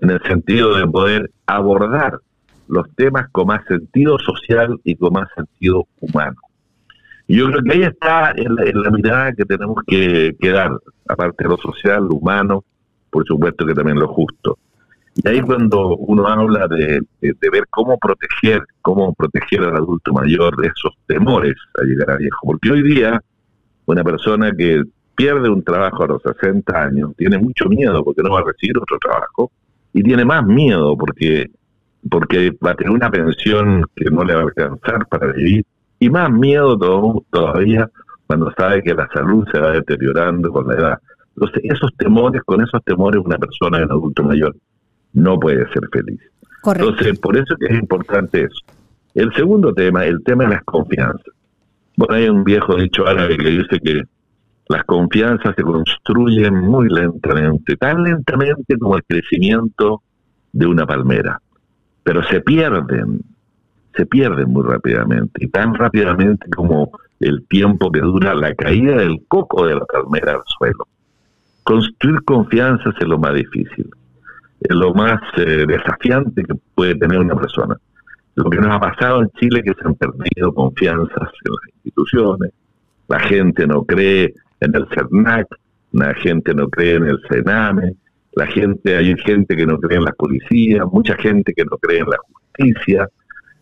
en 0.00 0.10
el 0.10 0.22
sentido 0.22 0.76
de 0.76 0.86
poder 0.86 1.30
abordar 1.46 2.20
los 2.68 2.90
temas 2.94 3.28
con 3.30 3.46
más 3.46 3.64
sentido 3.66 4.18
social 4.18 4.80
y 4.84 4.96
con 4.96 5.12
más 5.12 5.28
sentido 5.34 5.86
humano. 6.00 6.36
Y 7.28 7.38
yo 7.38 7.46
creo 7.46 7.62
que 7.62 7.72
ahí 7.72 7.82
está 7.82 8.32
en 8.36 8.54
la, 8.54 8.90
mirada 8.90 9.32
que 9.32 9.44
tenemos 9.44 9.82
que, 9.86 10.36
que, 10.38 10.50
dar, 10.50 10.70
aparte 11.08 11.44
de 11.44 11.50
lo 11.50 11.56
social, 11.56 12.04
lo 12.04 12.16
humano, 12.16 12.64
por 13.10 13.24
supuesto 13.24 13.66
que 13.66 13.74
también 13.74 13.98
lo 13.98 14.08
justo. 14.08 14.58
Y 15.16 15.26
ahí 15.26 15.40
cuando 15.40 15.96
uno 15.96 16.26
habla 16.26 16.68
de, 16.68 17.00
ver 17.20 17.64
cómo 17.70 17.98
proteger, 17.98 18.62
cómo 18.82 19.14
proteger 19.14 19.62
al 19.62 19.76
adulto 19.76 20.12
mayor 20.12 20.54
de 20.56 20.68
esos 20.68 20.92
temores 21.06 21.54
a 21.80 21.84
llegar 21.84 22.10
a 22.10 22.16
viejo. 22.16 22.38
Porque 22.42 22.70
hoy 22.70 22.82
día 22.82 23.22
una 23.86 24.04
persona 24.04 24.52
que 24.52 24.82
pierde 25.14 25.48
un 25.48 25.62
trabajo 25.62 26.04
a 26.04 26.08
los 26.08 26.22
60 26.22 26.82
años 26.82 27.12
tiene 27.16 27.38
mucho 27.38 27.66
miedo 27.66 28.04
porque 28.04 28.22
no 28.22 28.32
va 28.32 28.40
a 28.40 28.44
recibir 28.44 28.76
otro 28.76 28.98
trabajo 28.98 29.50
y 29.94 30.02
tiene 30.02 30.24
más 30.24 30.44
miedo 30.44 30.94
porque 30.96 31.46
porque 32.10 32.54
va 32.64 32.72
a 32.72 32.74
tener 32.74 32.92
una 32.92 33.10
pensión 33.10 33.84
que 33.96 34.10
no 34.10 34.22
le 34.22 34.34
va 34.34 34.40
a 34.40 34.44
alcanzar 34.44 35.06
para 35.08 35.32
vivir 35.32 35.64
y 35.98 36.10
más 36.10 36.30
miedo 36.30 36.76
todavía 37.30 37.90
cuando 38.26 38.52
sabe 38.52 38.82
que 38.82 38.94
la 38.94 39.08
salud 39.08 39.46
se 39.50 39.58
va 39.58 39.72
deteriorando 39.72 40.52
con 40.52 40.68
la 40.68 40.74
edad. 40.74 40.98
Entonces, 41.34 41.62
esos 41.64 41.96
temores, 41.96 42.42
con 42.44 42.60
esos 42.62 42.82
temores 42.84 43.22
una 43.24 43.38
persona, 43.38 43.78
un 43.78 43.90
adulto 43.90 44.22
mayor, 44.22 44.54
no 45.16 45.40
puede 45.40 45.66
ser 45.72 45.88
feliz. 45.90 46.20
Entonces, 46.62 47.18
por 47.18 47.36
eso 47.36 47.56
que 47.56 47.66
es 47.66 47.80
importante 47.80 48.42
eso. 48.42 48.60
El 49.14 49.32
segundo 49.32 49.72
tema, 49.72 50.04
el 50.04 50.22
tema 50.22 50.44
de 50.44 50.50
las 50.50 50.64
confianzas. 50.64 51.34
Bueno, 51.96 52.14
hay 52.14 52.28
un 52.28 52.44
viejo 52.44 52.76
dicho 52.76 53.06
árabe 53.06 53.38
que 53.38 53.48
dice 53.48 53.80
que 53.82 54.02
las 54.68 54.84
confianzas 54.84 55.54
se 55.56 55.62
construyen 55.62 56.54
muy 56.54 56.88
lentamente, 56.90 57.76
tan 57.76 58.02
lentamente 58.02 58.76
como 58.78 58.96
el 58.96 59.04
crecimiento 59.04 60.02
de 60.52 60.66
una 60.66 60.86
palmera, 60.86 61.40
pero 62.02 62.22
se 62.24 62.40
pierden, 62.40 63.20
se 63.94 64.04
pierden 64.04 64.50
muy 64.50 64.64
rápidamente, 64.64 65.44
y 65.44 65.48
tan 65.48 65.74
rápidamente 65.74 66.50
como 66.50 66.90
el 67.20 67.46
tiempo 67.46 67.90
que 67.90 68.00
dura 68.00 68.34
la 68.34 68.54
caída 68.54 68.96
del 68.96 69.24
coco 69.28 69.66
de 69.66 69.76
la 69.76 69.84
palmera 69.86 70.32
al 70.32 70.42
suelo. 70.58 70.86
Construir 71.62 72.22
confianzas 72.24 72.94
es 73.00 73.08
lo 73.08 73.18
más 73.18 73.34
difícil, 73.34 73.88
lo 74.60 74.94
más 74.94 75.20
eh, 75.36 75.64
desafiante 75.66 76.42
que 76.42 76.54
puede 76.74 76.94
tener 76.94 77.18
una 77.18 77.34
persona. 77.34 77.76
Lo 78.34 78.50
que 78.50 78.58
nos 78.58 78.74
ha 78.74 78.80
pasado 78.80 79.22
en 79.22 79.30
Chile 79.38 79.60
es 79.64 79.72
que 79.72 79.80
se 79.80 79.86
han 79.86 79.94
perdido 79.94 80.52
confianzas 80.52 81.30
en 81.44 81.52
las 81.52 81.74
instituciones, 81.74 82.52
la 83.08 83.20
gente 83.20 83.66
no 83.66 83.84
cree 83.84 84.34
en 84.60 84.74
el 84.74 84.86
CERNAC, 84.88 85.46
la 85.92 86.14
gente 86.14 86.54
no 86.54 86.68
cree 86.68 86.96
en 86.96 87.04
el 87.04 87.20
CENAME, 87.28 87.94
la 88.32 88.46
gente, 88.46 88.96
hay 88.96 89.16
gente 89.16 89.56
que 89.56 89.66
no 89.66 89.78
cree 89.78 89.98
en 89.98 90.04
la 90.04 90.12
policía, 90.12 90.84
mucha 90.84 91.16
gente 91.16 91.54
que 91.54 91.64
no 91.64 91.78
cree 91.78 92.00
en 92.00 92.10
la 92.10 92.18
justicia, 92.18 93.08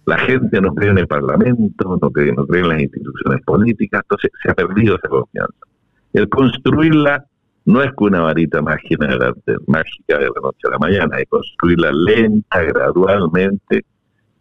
la 0.07 0.19
gente 0.19 0.61
no 0.61 0.75
cree 0.75 0.91
en 0.91 0.99
el 0.99 1.07
Parlamento, 1.07 1.99
no 2.01 2.11
cree, 2.11 2.33
no 2.33 2.45
cree 2.47 2.63
en 2.63 2.69
las 2.69 2.81
instituciones 2.81 3.41
políticas, 3.45 4.03
entonces 4.03 4.31
se 4.43 4.51
ha 4.51 4.55
perdido 4.55 4.97
esa 4.97 5.09
confianza. 5.09 5.55
El 6.13 6.29
construirla 6.29 7.25
no 7.67 7.83
es 7.83 7.91
que 7.97 8.05
una 8.05 8.21
varita 8.21 8.61
mágica 8.61 9.07
de 9.07 9.19
la, 9.19 9.35
mágica 9.67 10.19
de 10.19 10.27
la 10.27 10.41
noche 10.43 10.59
a 10.65 10.71
la 10.71 10.79
mañana, 10.79 11.19
es 11.19 11.29
construirla 11.29 11.91
lenta, 11.93 12.63
gradualmente, 12.63 13.85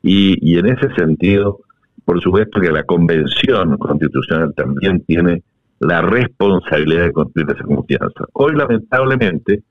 y, 0.02 0.58
en 0.58 0.66
ese 0.66 0.94
sentido, 0.96 1.62
por 2.04 2.22
supuesto 2.22 2.60
que 2.60 2.72
la 2.72 2.84
Convención 2.84 3.78
Constitucional 3.78 4.54
también 4.54 5.02
tiene 5.06 5.42
la 5.80 6.02
responsabilidad 6.02 7.06
de 7.06 7.12
construir 7.14 7.52
esa 7.52 7.64
confianza. 7.64 8.26
Hoy, 8.34 8.54
lamentablemente, 8.56 9.64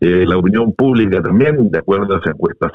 eh, 0.00 0.24
la 0.26 0.38
opinión 0.38 0.72
pública 0.72 1.22
también, 1.22 1.70
de 1.70 1.78
acuerdo 1.78 2.14
a 2.14 2.18
esa 2.18 2.30
encuesta 2.30 2.70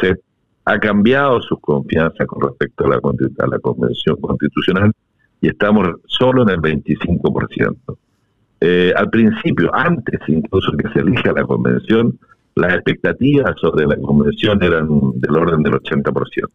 ha 0.65 0.79
cambiado 0.79 1.41
su 1.41 1.59
confianza 1.59 2.25
con 2.25 2.41
respecto 2.41 2.85
a 2.85 3.47
la 3.47 3.59
Convención 3.59 4.15
Constitucional 4.21 4.91
y 5.41 5.47
estamos 5.47 5.89
solo 6.05 6.43
en 6.43 6.49
el 6.49 6.61
25%. 6.61 7.97
Eh, 8.65 8.93
al 8.95 9.09
principio, 9.09 9.69
antes 9.75 10.21
incluso 10.27 10.71
que 10.77 10.87
se 10.93 10.99
elija 10.99 11.33
la 11.33 11.43
Convención, 11.43 12.17
las 12.55 12.75
expectativas 12.75 13.53
sobre 13.59 13.85
la 13.85 13.97
Convención 13.97 14.63
eran 14.63 14.87
del 15.15 15.35
orden 15.35 15.63
del 15.63 15.73
80%, 15.73 16.47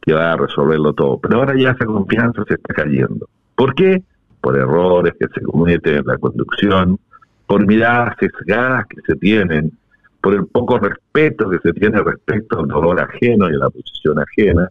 que 0.00 0.12
va 0.12 0.32
a 0.32 0.36
resolverlo 0.36 0.92
todo. 0.94 1.18
Pero 1.20 1.38
ahora 1.38 1.54
ya 1.56 1.70
esa 1.70 1.84
confianza 1.84 2.42
se 2.48 2.54
está 2.54 2.74
cayendo. 2.74 3.28
¿Por 3.54 3.74
qué? 3.74 4.02
por 4.44 4.58
errores 4.58 5.14
que 5.18 5.26
se 5.28 5.40
cometen 5.40 5.96
en 5.96 6.06
la 6.06 6.18
conducción, 6.18 6.98
por 7.46 7.66
miradas 7.66 8.14
sesgadas 8.20 8.84
que 8.88 9.00
se 9.06 9.16
tienen, 9.16 9.72
por 10.20 10.34
el 10.34 10.46
poco 10.46 10.78
respeto 10.78 11.48
que 11.48 11.58
se 11.60 11.72
tiene 11.72 12.02
respecto 12.02 12.60
al 12.60 12.68
dolor 12.68 13.00
ajeno 13.00 13.50
y 13.50 13.54
a 13.54 13.58
la 13.58 13.70
posición 13.70 14.18
ajena. 14.18 14.68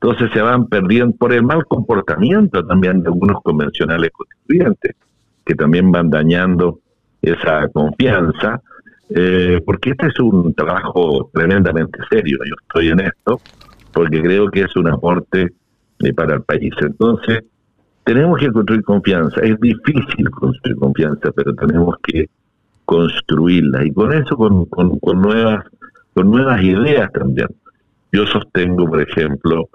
Entonces 0.00 0.30
se 0.32 0.40
van 0.40 0.66
perdiendo 0.68 1.14
por 1.18 1.34
el 1.34 1.42
mal 1.42 1.66
comportamiento 1.66 2.64
también 2.64 3.02
de 3.02 3.08
algunos 3.08 3.42
convencionales 3.42 4.10
constituyentes, 4.10 4.96
que 5.50 5.56
también 5.56 5.90
van 5.90 6.08
dañando 6.10 6.78
esa 7.20 7.66
confianza, 7.70 8.62
eh, 9.08 9.60
porque 9.66 9.90
este 9.90 10.06
es 10.06 10.20
un 10.20 10.54
trabajo 10.54 11.28
tremendamente 11.34 11.98
serio. 12.08 12.38
Yo 12.48 12.54
estoy 12.62 12.90
en 12.90 13.00
esto 13.00 13.40
porque 13.92 14.22
creo 14.22 14.48
que 14.48 14.60
es 14.60 14.76
un 14.76 14.86
aporte 14.86 15.48
eh, 15.98 16.14
para 16.14 16.34
el 16.34 16.42
país. 16.42 16.72
Entonces, 16.80 17.42
tenemos 18.04 18.38
que 18.38 18.52
construir 18.52 18.84
confianza. 18.84 19.40
Es 19.40 19.58
difícil 19.58 20.30
construir 20.30 20.76
confianza, 20.76 21.32
pero 21.32 21.52
tenemos 21.56 21.96
que 22.04 22.26
construirla. 22.84 23.84
Y 23.84 23.90
con 23.90 24.12
eso, 24.12 24.36
con, 24.36 24.66
con, 24.66 25.20
nuevas, 25.20 25.64
con 26.14 26.30
nuevas 26.30 26.62
ideas 26.62 27.10
también. 27.10 27.48
Yo 28.12 28.24
sostengo, 28.26 28.88
por 28.88 29.02
ejemplo, 29.02 29.68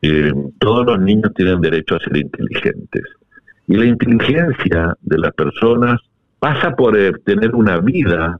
que 0.00 0.32
todos 0.58 0.86
los 0.86 0.98
niños 0.98 1.30
tienen 1.34 1.60
derecho 1.60 1.96
a 1.96 1.98
ser 1.98 2.16
inteligentes. 2.16 3.02
Y 3.66 3.76
la 3.76 3.84
inteligencia 3.84 4.96
de 5.00 5.18
las 5.18 5.32
personas 5.34 6.00
pasa 6.38 6.74
por 6.74 6.96
tener 7.24 7.54
una 7.54 7.78
vida 7.80 8.38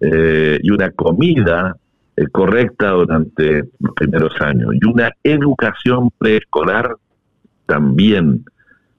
eh, 0.00 0.58
y 0.62 0.70
una 0.70 0.90
comida 0.90 1.76
eh, 2.16 2.26
correcta 2.28 2.90
durante 2.90 3.64
los 3.80 3.94
primeros 3.94 4.32
años. 4.40 4.74
Y 4.74 4.86
una 4.86 5.10
educación 5.22 6.10
preescolar 6.18 6.94
también 7.66 8.44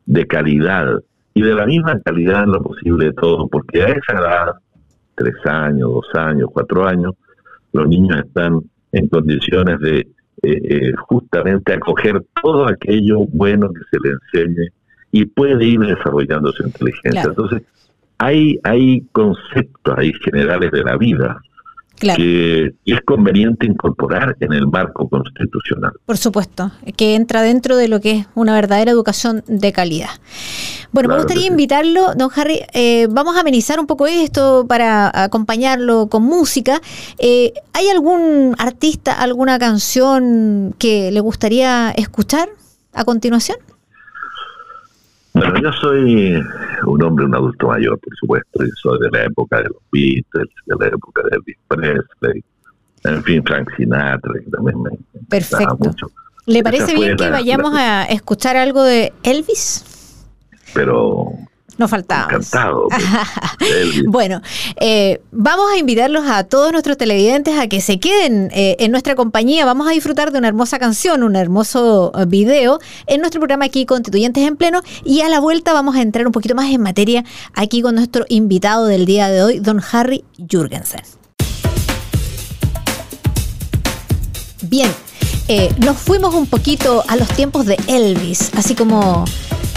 de 0.06 0.28
calidad. 0.28 1.02
Y 1.34 1.42
de 1.42 1.54
la 1.54 1.66
misma 1.66 2.00
calidad 2.00 2.44
en 2.44 2.52
lo 2.52 2.64
posible 2.64 3.08
de 3.08 3.14
todo, 3.14 3.48
porque 3.48 3.84
a 3.84 3.88
esa 3.88 4.14
edad, 4.14 4.54
tres 5.16 5.36
años, 5.46 5.90
dos 5.92 6.16
años, 6.16 6.50
cuatro 6.54 6.86
años, 6.86 7.14
los 7.74 7.88
niños 7.88 8.20
están 8.26 8.62
en 8.92 9.08
condiciones 9.10 9.80
de 9.80 10.08
eh, 10.44 10.62
eh, 10.64 10.94
justamente 11.08 11.74
acoger 11.74 12.24
todo 12.42 12.68
aquello 12.68 13.26
bueno 13.28 13.70
que 13.74 13.82
se 13.90 13.98
le 14.04 14.16
enseñe 14.16 14.70
y 15.16 15.24
puede 15.24 15.64
ir 15.64 15.80
desarrollando 15.80 16.52
su 16.52 16.64
inteligencia. 16.64 17.24
Entonces, 17.24 17.62
hay, 18.18 18.60
hay 18.64 19.00
conceptos 19.14 19.98
ahí 19.98 20.12
generales 20.26 20.72
de 20.74 20.84
la 20.84 20.98
vida 20.98 21.42
que 21.96 22.74
es 22.86 23.02
conveniente 23.06 23.66
incorporar 23.66 24.36
en 24.42 24.52
el 24.52 24.68
marco 24.68 25.08
constitucional. 25.08 25.94
Por 26.06 26.18
supuesto, 26.18 26.70
que 26.98 27.16
entra 27.16 27.42
dentro 27.42 27.78
de 27.78 27.88
lo 27.88 28.02
que 28.02 28.12
es 28.12 28.28
una 28.36 28.54
verdadera 28.54 28.92
educación 28.92 29.42
de 29.48 29.72
calidad. 29.72 30.10
Bueno, 30.92 31.08
me 31.08 31.16
gustaría 31.16 31.48
invitarlo, 31.48 32.14
don 32.14 32.30
Harry, 32.36 32.60
eh, 32.74 33.08
vamos 33.10 33.38
a 33.38 33.40
amenizar 33.40 33.80
un 33.80 33.88
poco 33.88 34.08
esto 34.08 34.66
para 34.68 35.24
acompañarlo 35.24 36.08
con 36.08 36.24
música. 36.24 36.82
Eh, 37.20 37.54
¿Hay 37.72 37.88
algún 37.88 38.54
artista, 38.58 39.14
alguna 39.14 39.58
canción 39.60 40.76
que 40.78 41.10
le 41.12 41.22
gustaría 41.22 41.92
escuchar 41.92 42.50
a 42.92 43.06
continuación? 43.06 43.58
Bueno, 45.36 45.54
yo 45.62 45.72
soy 45.74 46.42
un 46.86 47.04
hombre, 47.04 47.26
un 47.26 47.36
adulto 47.36 47.68
mayor, 47.68 48.00
por 48.00 48.16
supuesto, 48.16 48.64
y 48.64 48.70
soy 48.82 48.98
de 49.00 49.12
la 49.12 49.26
época 49.26 49.58
de 49.58 49.66
los 49.66 49.82
Beatles, 49.92 50.50
de 50.66 50.76
la 50.80 50.88
época 50.88 51.24
de 51.24 51.36
Elvis 51.36 51.58
Presley, 51.68 52.44
en 53.04 53.24
fin, 53.24 53.44
Frank 53.44 53.70
Sinatra, 53.76 54.34
que 54.34 54.50
también 54.50 54.82
me 54.82 54.92
Perfecto. 55.28 55.78
mucho. 55.78 56.08
¿Le 56.46 56.64
parece 56.64 56.96
bien 56.96 57.18
que 57.18 57.30
vayamos 57.30 57.74
a 57.76 58.06
escuchar 58.06 58.56
algo 58.56 58.82
de 58.84 59.12
Elvis? 59.24 59.84
Pero 60.74 61.34
nos 61.78 61.90
faltaba. 61.90 62.26
Encantado. 62.26 62.88
Pues, 62.90 64.04
bueno, 64.08 64.42
eh, 64.80 65.22
vamos 65.32 65.66
a 65.74 65.78
invitarlos 65.78 66.26
a 66.28 66.44
todos 66.46 66.72
nuestros 66.72 66.98
televidentes 66.98 67.58
a 67.60 67.68
que 67.68 67.82
se 67.82 68.00
queden 68.00 68.50
eh, 68.54 68.78
en 68.80 68.92
nuestra 68.92 69.16
compañía. 69.16 69.66
Vamos 69.66 69.88
a 69.88 69.92
disfrutar 69.92 70.32
de 70.32 70.40
una 70.40 70.48
hermosa 70.48 70.80
canción, 70.80 71.24
un 71.24 71.36
hermoso 71.36 72.12
eh, 72.18 72.26
video 72.26 72.80
en 73.08 73.20
nuestro 73.20 73.42
programa 73.42 73.66
aquí 73.66 73.86
Constituyentes 73.86 74.48
en 74.48 74.56
Pleno. 74.56 74.82
Y 75.04 75.22
a 75.22 75.30
la 75.30 75.40
vuelta 75.40 75.74
vamos 75.74 75.96
a 75.96 76.02
entrar 76.02 76.26
un 76.26 76.32
poquito 76.32 76.56
más 76.56 76.72
en 76.72 76.82
materia 76.82 77.24
aquí 77.54 77.82
con 77.82 77.96
nuestro 77.96 78.26
invitado 78.30 78.86
del 78.86 79.06
día 79.06 79.30
de 79.30 79.44
hoy, 79.44 79.60
don 79.60 79.82
Harry 79.92 80.24
Jürgensen. 80.38 81.02
Bien, 84.62 84.90
nos 85.78 85.98
fuimos 85.98 86.34
un 86.34 86.48
poquito 86.48 87.04
a 87.08 87.16
los 87.16 87.28
tiempos 87.30 87.68
de 87.68 87.78
Elvis, 87.88 88.52
así 88.56 88.74
como 88.74 89.26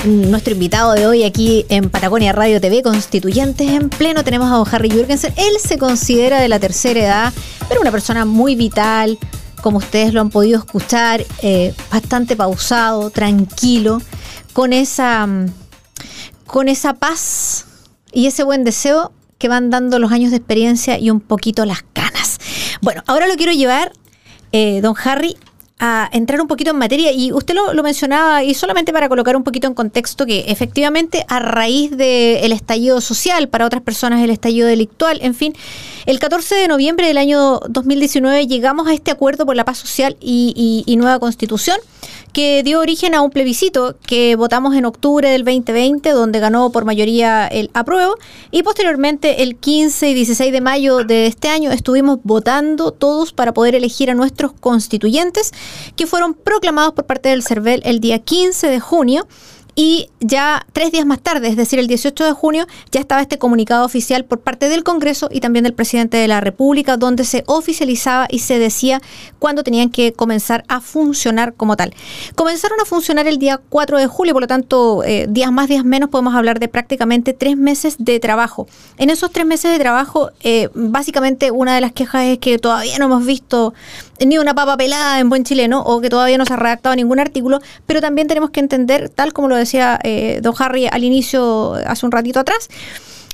nuestro 0.05 0.53
invitado 0.53 0.93
de 0.93 1.07
hoy 1.07 1.25
aquí 1.25 1.67
en 1.69 1.91
Patagonia 1.91 2.33
Radio 2.33 2.61
TV, 2.61 2.83
Constituyentes 2.83 3.69
en 3.69 3.89
Pleno, 3.89 4.23
tenemos 4.23 4.51
a 4.51 4.57
don 4.57 4.67
Harry 4.71 4.91
Jürgensen. 4.91 5.33
Él 5.37 5.57
se 5.61 5.79
considera 5.79 6.41
de 6.41 6.49
la 6.49 6.59
tercera 6.59 7.01
edad, 7.01 7.33
pero 7.69 7.81
una 7.81 7.91
persona 7.91 8.25
muy 8.25 8.55
vital, 8.55 9.19
como 9.63 9.79
ustedes 9.79 10.15
lo 10.15 10.21
han 10.21 10.31
podido 10.31 10.59
escuchar, 10.59 11.25
eh, 11.43 11.75
bastante 11.91 12.37
pausado, 12.37 13.11
tranquilo, 13.11 14.01
con 14.53 14.73
esa, 14.73 15.27
mm, 15.27 15.47
con 16.47 16.69
esa 16.69 16.95
paz 16.95 17.67
y 18.13 18.27
ese 18.27 18.45
buen 18.45 18.65
deseo 18.65 19.13
que 19.39 19.49
van 19.49 19.71
dando 19.71 19.99
los 19.99 20.13
años 20.13 20.31
de 20.31 20.37
experiencia 20.37 20.99
y 20.99 21.11
un 21.11 21.21
poquito 21.21 21.65
las 21.65 21.85
ganas. 21.95 22.39
Bueno, 22.81 23.03
ahora 23.07 23.27
lo 23.27 23.35
quiero 23.35 23.53
llevar, 23.53 23.93
eh, 24.53 24.81
don 24.81 24.95
Harry, 25.05 25.37
a 25.79 26.09
entrar 26.13 26.41
un 26.41 26.49
poquito 26.49 26.71
en 26.71 26.77
materia 26.77 27.13
y 27.13 27.33
usted 27.33 27.55
lo, 27.55 27.83
mencionaba 27.83 28.43
y 28.43 28.55
solamente 28.55 28.93
para 28.93 29.09
colocar 29.09 29.37
un 29.37 29.45
poquito 29.45 29.69
en 29.69 29.75
contexto 29.75 30.27
que 30.27 30.45
efectivamente 30.49 31.25
a 31.29 31.39
raíz 31.39 31.97
del 31.97 32.53
estallido 32.53 33.01
social, 33.01 33.49
para 33.49 33.65
otras 33.65 33.83
personas 33.83 34.23
el 34.23 34.31
estallido 34.31 34.67
delictual, 34.67 35.21
en 35.23 35.35
fin, 35.35 35.55
el 36.07 36.19
14 36.19 36.57
de 36.57 36.69
noviembre 36.69 37.07
del 37.07 37.19
año 37.19 37.61
2019 37.69 38.47
llegamos 38.47 38.89
a 38.89 38.93
este 38.93 39.11
acuerdo 39.11 39.47
por 39.47 39.55
la 39.55 39.65
paz 39.65 39.79
social 39.79 40.17
y, 40.21 40.83
y 40.85 40.97
nueva 40.97 41.19
constitución 41.21 41.79
que 42.33 42.63
dio 42.63 42.81
origen 42.81 43.15
a 43.15 43.23
un 43.23 43.31
plebiscito 43.31 43.97
que 44.07 44.37
votamos 44.37 44.75
en 44.75 44.85
octubre 44.85 45.29
del 45.29 45.45
2020, 45.45 46.11
donde 46.11 46.41
ganó 46.41 46.71
por 46.71 46.85
mayoría 46.85 47.47
el 47.47 47.71
apruebo, 47.75 48.17
y 48.51 48.63
posteriormente 48.63 49.43
el 49.43 49.57
15 49.57 50.11
y 50.11 50.15
16 50.15 50.53
de 50.53 50.61
mayo 50.61 51.05
de 51.05 51.27
este 51.27 51.49
año 51.49 51.71
estuvimos 51.71 52.19
votando 52.23 52.93
todos 52.93 53.33
para 53.33 53.53
poder 53.53 53.75
elegir 53.75 54.11
a 54.11 54.15
nuestros 54.15 54.53
constituyentes, 54.53 55.53
que 55.97 56.07
fueron 56.07 56.35
proclamados 56.35 56.93
por 56.95 57.07
parte 57.07 57.29
del 57.31 57.43
CERVEL 57.43 57.83
el 57.85 58.01
día 58.01 58.19
15 58.19 58.69
de 58.69 58.81
junio 58.81 59.27
y 59.79 60.11
ya 60.19 60.67
tres 60.73 60.91
días 60.91 61.07
más 61.07 61.21
tarde, 61.21 61.47
es 61.47 61.57
decir, 61.57 61.79
el 61.79 61.87
18 61.87 62.25
de 62.25 62.33
junio, 62.33 62.67
ya 62.91 62.99
estaba 62.99 63.23
este 63.23 63.39
comunicado 63.39 63.87
oficial 63.87 64.25
por 64.25 64.41
parte 64.41 64.69
del 64.69 64.83
Congreso 64.83 65.29
y 65.31 65.39
también 65.39 65.63
del 65.63 65.73
presidente 65.73 66.17
de 66.17 66.27
la 66.27 66.41
República, 66.41 66.97
donde 66.97 67.23
se 67.25 67.45
oficializaba 67.47 68.27
y 68.29 68.41
se 68.41 68.59
decía 68.59 69.01
cuándo 69.39 69.63
tenían 69.63 69.91
que 69.91 70.13
comenzar 70.13 70.65
a 70.67 70.81
funcionar 70.81 71.55
como 71.55 71.77
tal. 71.77 71.95
Comenzaron 72.35 72.81
a 72.81 72.87
funcionar 72.87 73.29
el 73.29 73.39
día 73.39 73.61
4 73.69 73.99
de 73.99 74.09
julio, 74.09 74.33
por 74.33 74.43
lo 74.43 74.49
tanto, 74.49 75.05
eh, 75.05 75.27
días 75.29 75.53
más, 75.53 75.69
días 75.69 75.85
menos, 75.85 76.11
podemos 76.11 76.35
hablar 76.35 76.59
de 76.59 76.67
prácticamente 76.67 77.33
tres 77.33 77.57
meses 77.57 77.95
de 78.01 78.19
trabajo. 78.19 78.67
En 78.97 79.11
esos 79.11 79.31
tres 79.31 79.47
meses 79.47 79.71
de 79.71 79.79
trabajo, 79.79 80.33
eh, 80.41 80.71
básicamente 80.75 81.53
una 81.53 81.77
de 81.77 81.83
las 81.83 81.93
quejas 81.93 82.25
es 82.25 82.39
que 82.39 82.59
todavía 82.59 82.99
no 82.99 83.05
hemos 83.05 83.25
visto 83.25 83.75
ni 84.25 84.39
una 84.39 84.55
papa 84.55 84.77
pelada 84.77 85.21
en 85.21 85.29
buen 85.29 85.45
chileno 85.45 85.83
o 85.83 86.01
que 86.01 86.11
todavía 86.11 86.39
no 86.39 86.45
se 86.45 86.55
ha 86.55 86.57
redactado 86.57 86.95
ningún 86.97 87.21
artículo, 87.21 87.61
pero 87.87 88.01
también 88.01 88.29
tenemos 88.29 88.51
que 88.51 88.61
entender, 88.61 89.09
tal 89.09 89.33
como 89.33 89.49
lo 89.49 89.57
decía 89.57 89.99
eh, 90.03 90.41
don 90.43 90.55
Harry 90.59 90.87
al 90.91 91.05
inicio, 91.05 91.75
hace 91.87 92.07
un 92.07 92.13
ratito 92.13 92.41
atrás, 92.41 92.69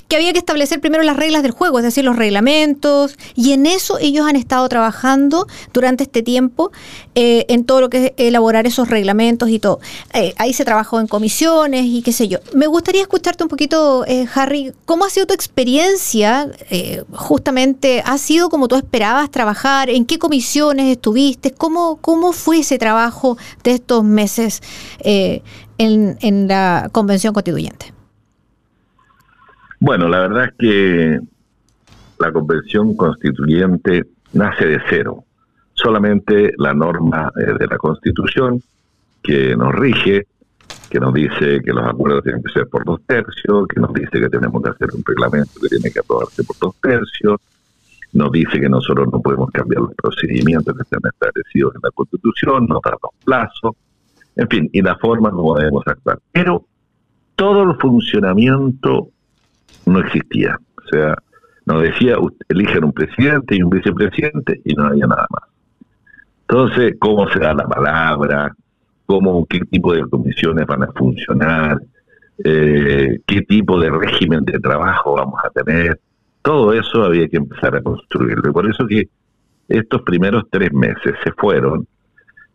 que 0.07 0.15
había 0.15 0.33
que 0.33 0.39
establecer 0.39 0.79
primero 0.79 1.03
las 1.03 1.15
reglas 1.15 1.43
del 1.43 1.51
juego, 1.51 1.79
es 1.79 1.83
decir, 1.83 2.03
los 2.03 2.15
reglamentos, 2.15 3.17
y 3.35 3.53
en 3.53 3.65
eso 3.65 3.97
ellos 3.99 4.27
han 4.27 4.35
estado 4.35 4.67
trabajando 4.69 5.47
durante 5.73 6.03
este 6.03 6.21
tiempo, 6.21 6.71
eh, 7.15 7.45
en 7.49 7.65
todo 7.65 7.81
lo 7.81 7.89
que 7.89 8.05
es 8.05 8.13
elaborar 8.17 8.67
esos 8.67 8.89
reglamentos 8.89 9.49
y 9.49 9.59
todo. 9.59 9.79
Eh, 10.13 10.33
ahí 10.37 10.53
se 10.53 10.65
trabajó 10.65 10.99
en 10.99 11.07
comisiones 11.07 11.85
y 11.85 12.01
qué 12.01 12.11
sé 12.11 12.27
yo. 12.27 12.39
Me 12.53 12.67
gustaría 12.67 13.01
escucharte 13.01 13.43
un 13.43 13.49
poquito, 13.49 14.05
eh, 14.07 14.27
Harry, 14.35 14.73
¿cómo 14.85 15.05
ha 15.05 15.09
sido 15.09 15.25
tu 15.25 15.33
experiencia? 15.33 16.51
justamente, 17.13 18.01
¿ha 18.05 18.17
sido 18.17 18.49
como 18.49 18.67
tú 18.67 18.75
esperabas 18.75 19.31
trabajar? 19.31 19.89
¿En 19.89 20.05
qué 20.05 20.19
comisiones 20.19 20.91
estuviste? 20.91 21.51
¿Cómo, 21.51 21.97
cómo 22.01 22.33
fue 22.33 22.59
ese 22.59 22.77
trabajo 22.77 23.37
de 23.63 23.71
estos 23.71 24.03
meses 24.03 24.61
en, 24.99 26.17
en 26.19 26.47
la 26.47 26.89
Convención 26.91 27.33
Constituyente? 27.33 27.94
Bueno, 29.79 30.07
la 30.07 30.19
verdad 30.19 30.45
es 30.45 30.53
que 30.57 31.19
la 32.19 32.31
convención 32.31 32.95
constituyente 32.95 34.05
nace 34.33 34.65
de 34.65 34.81
cero. 34.89 35.23
Solamente 35.73 36.53
la 36.57 36.73
norma 36.73 37.31
eh, 37.37 37.53
de 37.59 37.67
la 37.67 37.77
constitución 37.77 38.61
que 39.21 39.55
nos 39.55 39.73
rige, 39.73 40.27
que 40.89 40.99
nos 40.99 41.13
dice 41.13 41.61
que 41.61 41.73
los 41.73 41.85
acuerdos 41.85 42.23
tienen 42.23 42.43
que 42.43 42.51
ser 42.51 42.67
por 42.67 42.85
dos 42.85 43.01
tercios, 43.05 43.67
que 43.67 43.81
nos 43.81 43.93
dice 43.93 44.19
que 44.19 44.29
tenemos 44.29 44.61
que 44.63 44.69
hacer 44.69 44.89
un 44.93 45.03
reglamento 45.05 45.51
que 45.61 45.67
tiene 45.67 45.91
que 45.91 45.99
aprobarse 45.99 46.43
por 46.43 46.57
dos 46.59 46.75
tercios, 46.81 47.39
nos 48.13 48.31
dice 48.31 48.59
que 48.61 48.69
nosotros 48.69 49.09
no 49.11 49.21
podemos 49.21 49.51
cambiar 49.51 49.81
los 49.81 49.93
procedimientos 49.95 50.73
que 50.73 50.83
están 50.83 51.01
establecidos 51.11 51.75
en 51.75 51.81
la 51.83 51.91
constitución, 51.91 52.65
nos 52.67 52.81
da 52.81 52.91
los 52.91 53.11
plazos, 53.25 53.75
en 54.37 54.47
fin, 54.47 54.69
y 54.71 54.81
la 54.81 54.95
forma 54.97 55.31
como 55.31 55.55
debemos 55.57 55.83
actuar. 55.85 56.19
Pero 56.31 56.65
todo 57.35 57.63
el 57.63 57.75
funcionamiento 57.77 59.09
no 59.85 59.99
existía. 59.99 60.57
O 60.77 60.87
sea, 60.89 61.15
nos 61.65 61.81
decía, 61.81 62.15
eligen 62.49 62.85
un 62.85 62.93
presidente 62.93 63.55
y 63.55 63.63
un 63.63 63.69
vicepresidente 63.69 64.61
y 64.63 64.73
no 64.73 64.85
había 64.85 65.07
nada 65.07 65.25
más. 65.29 65.43
Entonces, 66.47 66.95
¿cómo 66.99 67.27
se 67.31 67.39
da 67.39 67.53
la 67.53 67.67
palabra? 67.67 68.55
¿Cómo, 69.05 69.45
qué 69.47 69.59
tipo 69.61 69.93
de 69.93 70.07
comisiones 70.07 70.65
van 70.67 70.83
a 70.83 70.91
funcionar? 70.91 71.81
Eh, 72.43 73.19
¿Qué 73.25 73.41
tipo 73.41 73.79
de 73.79 73.89
régimen 73.89 74.45
de 74.45 74.59
trabajo 74.59 75.15
vamos 75.15 75.39
a 75.43 75.49
tener? 75.49 75.99
Todo 76.43 76.73
eso 76.73 77.03
había 77.03 77.27
que 77.27 77.37
empezar 77.37 77.75
a 77.75 77.81
construirlo. 77.81 78.49
Y 78.49 78.53
por 78.53 78.69
eso 78.69 78.85
que 78.85 79.09
estos 79.67 80.03
primeros 80.03 80.43
tres 80.51 80.71
meses 80.71 81.15
se 81.23 81.31
fueron 81.31 81.87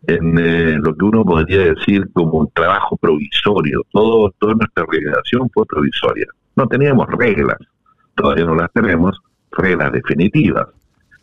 en 0.07 0.39
eh, 0.39 0.79
lo 0.81 0.95
que 0.95 1.05
uno 1.05 1.25
podría 1.25 1.75
decir 1.75 2.09
como 2.13 2.39
un 2.39 2.51
trabajo 2.53 2.97
provisorio. 2.97 3.83
Todo, 3.91 4.33
toda 4.39 4.55
nuestra 4.55 4.85
organización 4.85 5.51
fue 5.53 5.67
provisoria 5.67 6.27
no 6.57 6.67
teníamos 6.67 7.07
reglas, 7.09 7.59
todavía 8.15 8.45
no 8.45 8.55
las 8.55 8.73
tenemos, 8.73 9.21
reglas 9.51 9.93
definitivas. 9.93 10.69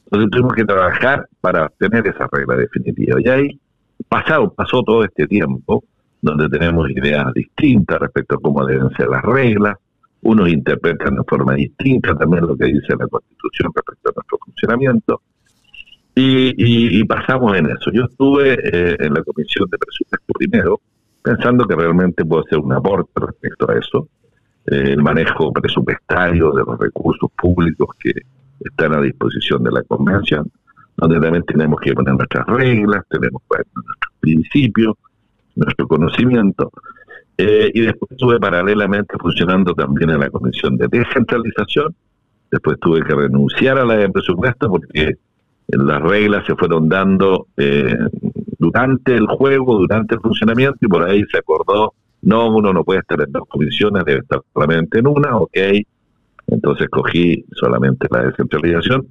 Entonces 0.06 0.30
tuvimos 0.32 0.54
que 0.54 0.66
trabajar 0.66 1.28
para 1.42 1.70
tener 1.70 2.08
esa 2.08 2.28
regla 2.32 2.56
definitiva. 2.56 3.20
Y 3.20 3.28
ahí 3.28 3.60
pasado, 4.08 4.54
pasó 4.54 4.84
todo 4.84 5.04
este 5.04 5.28
tiempo 5.28 5.84
donde 6.22 6.50
tenemos 6.50 6.90
ideas 6.90 7.34
distintas 7.34 8.00
respecto 8.00 8.36
a 8.36 8.42
cómo 8.42 8.66
deben 8.66 8.90
ser 8.92 9.08
las 9.10 9.24
reglas, 9.24 9.78
unos 10.22 10.50
interpretan 10.50 11.16
de 11.16 11.24
forma 11.24 11.54
distinta 11.54 12.16
también 12.16 12.48
lo 12.48 12.56
que 12.56 12.66
dice 12.66 12.96
la 12.98 13.08
Constitución 13.08 13.72
respecto 13.76 14.10
a 14.10 14.14
nuestro 14.16 14.38
funcionamiento, 14.44 15.22
y, 16.20 17.04
pasamos 17.04 17.56
en 17.56 17.68
eso. 17.68 17.92
Yo 17.94 18.06
estuve 18.06 18.54
eh, 18.54 18.98
en 19.00 19.14
la 19.14 19.24
Comisión 19.24 19.70
de 19.70 19.78
Presupuesto 19.78 20.34
primero, 20.34 20.82
pensando 21.22 21.66
que 21.66 21.76
realmente 21.76 22.26
puedo 22.26 22.44
hacer 22.44 22.58
un 22.58 22.74
aporte 22.74 23.12
respecto 23.16 23.70
a 23.70 23.78
eso, 23.78 24.08
el 24.68 25.02
manejo 25.02 25.52
presupuestario 25.54 26.52
de 26.52 26.64
los 26.66 26.78
recursos 26.78 27.30
públicos 27.38 27.90
que 28.00 28.14
están 28.60 28.94
a 28.94 29.02
disposición 29.02 29.64
de 29.64 29.72
la 29.72 29.84
convención, 29.84 30.52
donde 30.98 31.20
también 31.20 31.44
tenemos 31.46 31.80
que 31.80 31.94
poner 31.94 32.16
nuestras 32.16 32.46
reglas, 32.48 33.04
tenemos 33.10 33.42
que 33.44 33.48
poner 33.48 33.66
nuestros 33.74 34.14
principios, 34.20 34.96
nuestro 35.56 35.88
conocimiento. 35.88 36.72
Eh, 37.38 37.72
y 37.74 37.82
después 37.82 38.12
estuve 38.12 38.40
paralelamente 38.40 39.16
funcionando 39.20 39.74
también 39.74 40.10
en 40.10 40.20
la 40.20 40.30
Comisión 40.30 40.76
de 40.76 40.88
Descentralización. 40.88 41.96
Después 42.52 42.78
tuve 42.80 43.04
que 43.04 43.14
renunciar 43.14 43.78
a 43.78 43.86
la 43.86 43.96
de 43.96 44.10
presupuesto 44.10 44.70
porque 44.70 45.18
las 45.68 46.02
reglas 46.02 46.46
se 46.46 46.56
fueron 46.56 46.90
dando 46.90 47.48
eh, 47.58 47.96
durante 48.58 49.16
el 49.16 49.28
juego, 49.28 49.78
durante 49.78 50.16
el 50.16 50.22
funcionamiento, 50.22 50.78
y 50.82 50.88
por 50.88 51.04
ahí 51.04 51.24
se 51.32 51.38
acordó 51.38 51.94
no, 52.22 52.56
uno 52.56 52.74
no 52.74 52.84
puede 52.84 53.00
estar 53.00 53.22
en 53.22 53.32
dos 53.32 53.44
comisiones, 53.48 54.04
debe 54.06 54.20
estar 54.20 54.42
solamente 54.54 55.00
en 55.00 55.08
una, 55.08 55.38
ok. 55.38 55.58
Entonces 56.48 56.88
cogí 56.90 57.46
solamente 57.52 58.08
la 58.10 58.24
descentralización 58.24 59.08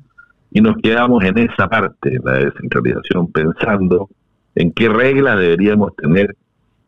y 0.50 0.60
nos 0.60 0.76
quedamos 0.78 1.22
en 1.24 1.38
esa 1.38 1.68
parte, 1.68 2.18
la 2.24 2.34
descentralización, 2.34 3.30
pensando 3.30 4.08
en 4.54 4.72
qué 4.72 4.88
reglas 4.88 5.38
deberíamos 5.38 5.94
tener 5.96 6.34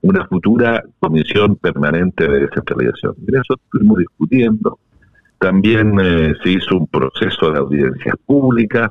una 0.01 0.27
futura 0.27 0.83
comisión 1.01 1.57
permanente 1.57 2.27
de 2.27 2.41
descentralización. 2.41 3.15
Y 3.27 3.35
eso 3.35 3.55
estuvimos 3.63 3.99
discutiendo. 3.99 4.79
También 5.39 5.99
eh, 6.01 6.35
se 6.43 6.51
hizo 6.51 6.77
un 6.77 6.87
proceso 6.87 7.51
de 7.51 7.59
audiencias 7.59 8.15
públicas, 8.25 8.91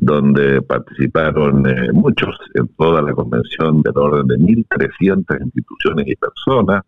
donde 0.00 0.62
participaron 0.62 1.68
eh, 1.68 1.92
muchos 1.92 2.34
en 2.54 2.68
toda 2.68 3.02
la 3.02 3.12
convención 3.12 3.82
del 3.82 3.96
orden 3.98 4.26
de 4.26 4.36
1.300 4.36 5.42
instituciones 5.42 6.08
y 6.08 6.16
personas, 6.16 6.82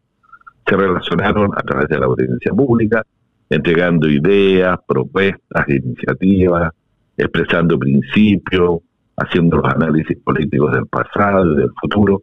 se 0.66 0.77
relacionaron 0.77 1.51
a 1.55 1.61
través 1.61 1.88
de 1.88 1.98
la 1.98 2.07
audiencia 2.07 2.53
pública, 2.53 3.05
entregando 3.51 4.09
ideas, 4.09 4.79
propuestas, 4.88 5.68
iniciativas, 5.68 6.72
expresando 7.18 7.79
principios, 7.79 8.81
haciendo 9.18 9.59
los 9.59 9.75
análisis 9.75 10.16
políticos 10.25 10.72
del 10.72 10.87
pasado 10.87 11.53
y 11.53 11.57
del 11.57 11.70
futuro. 11.83 12.22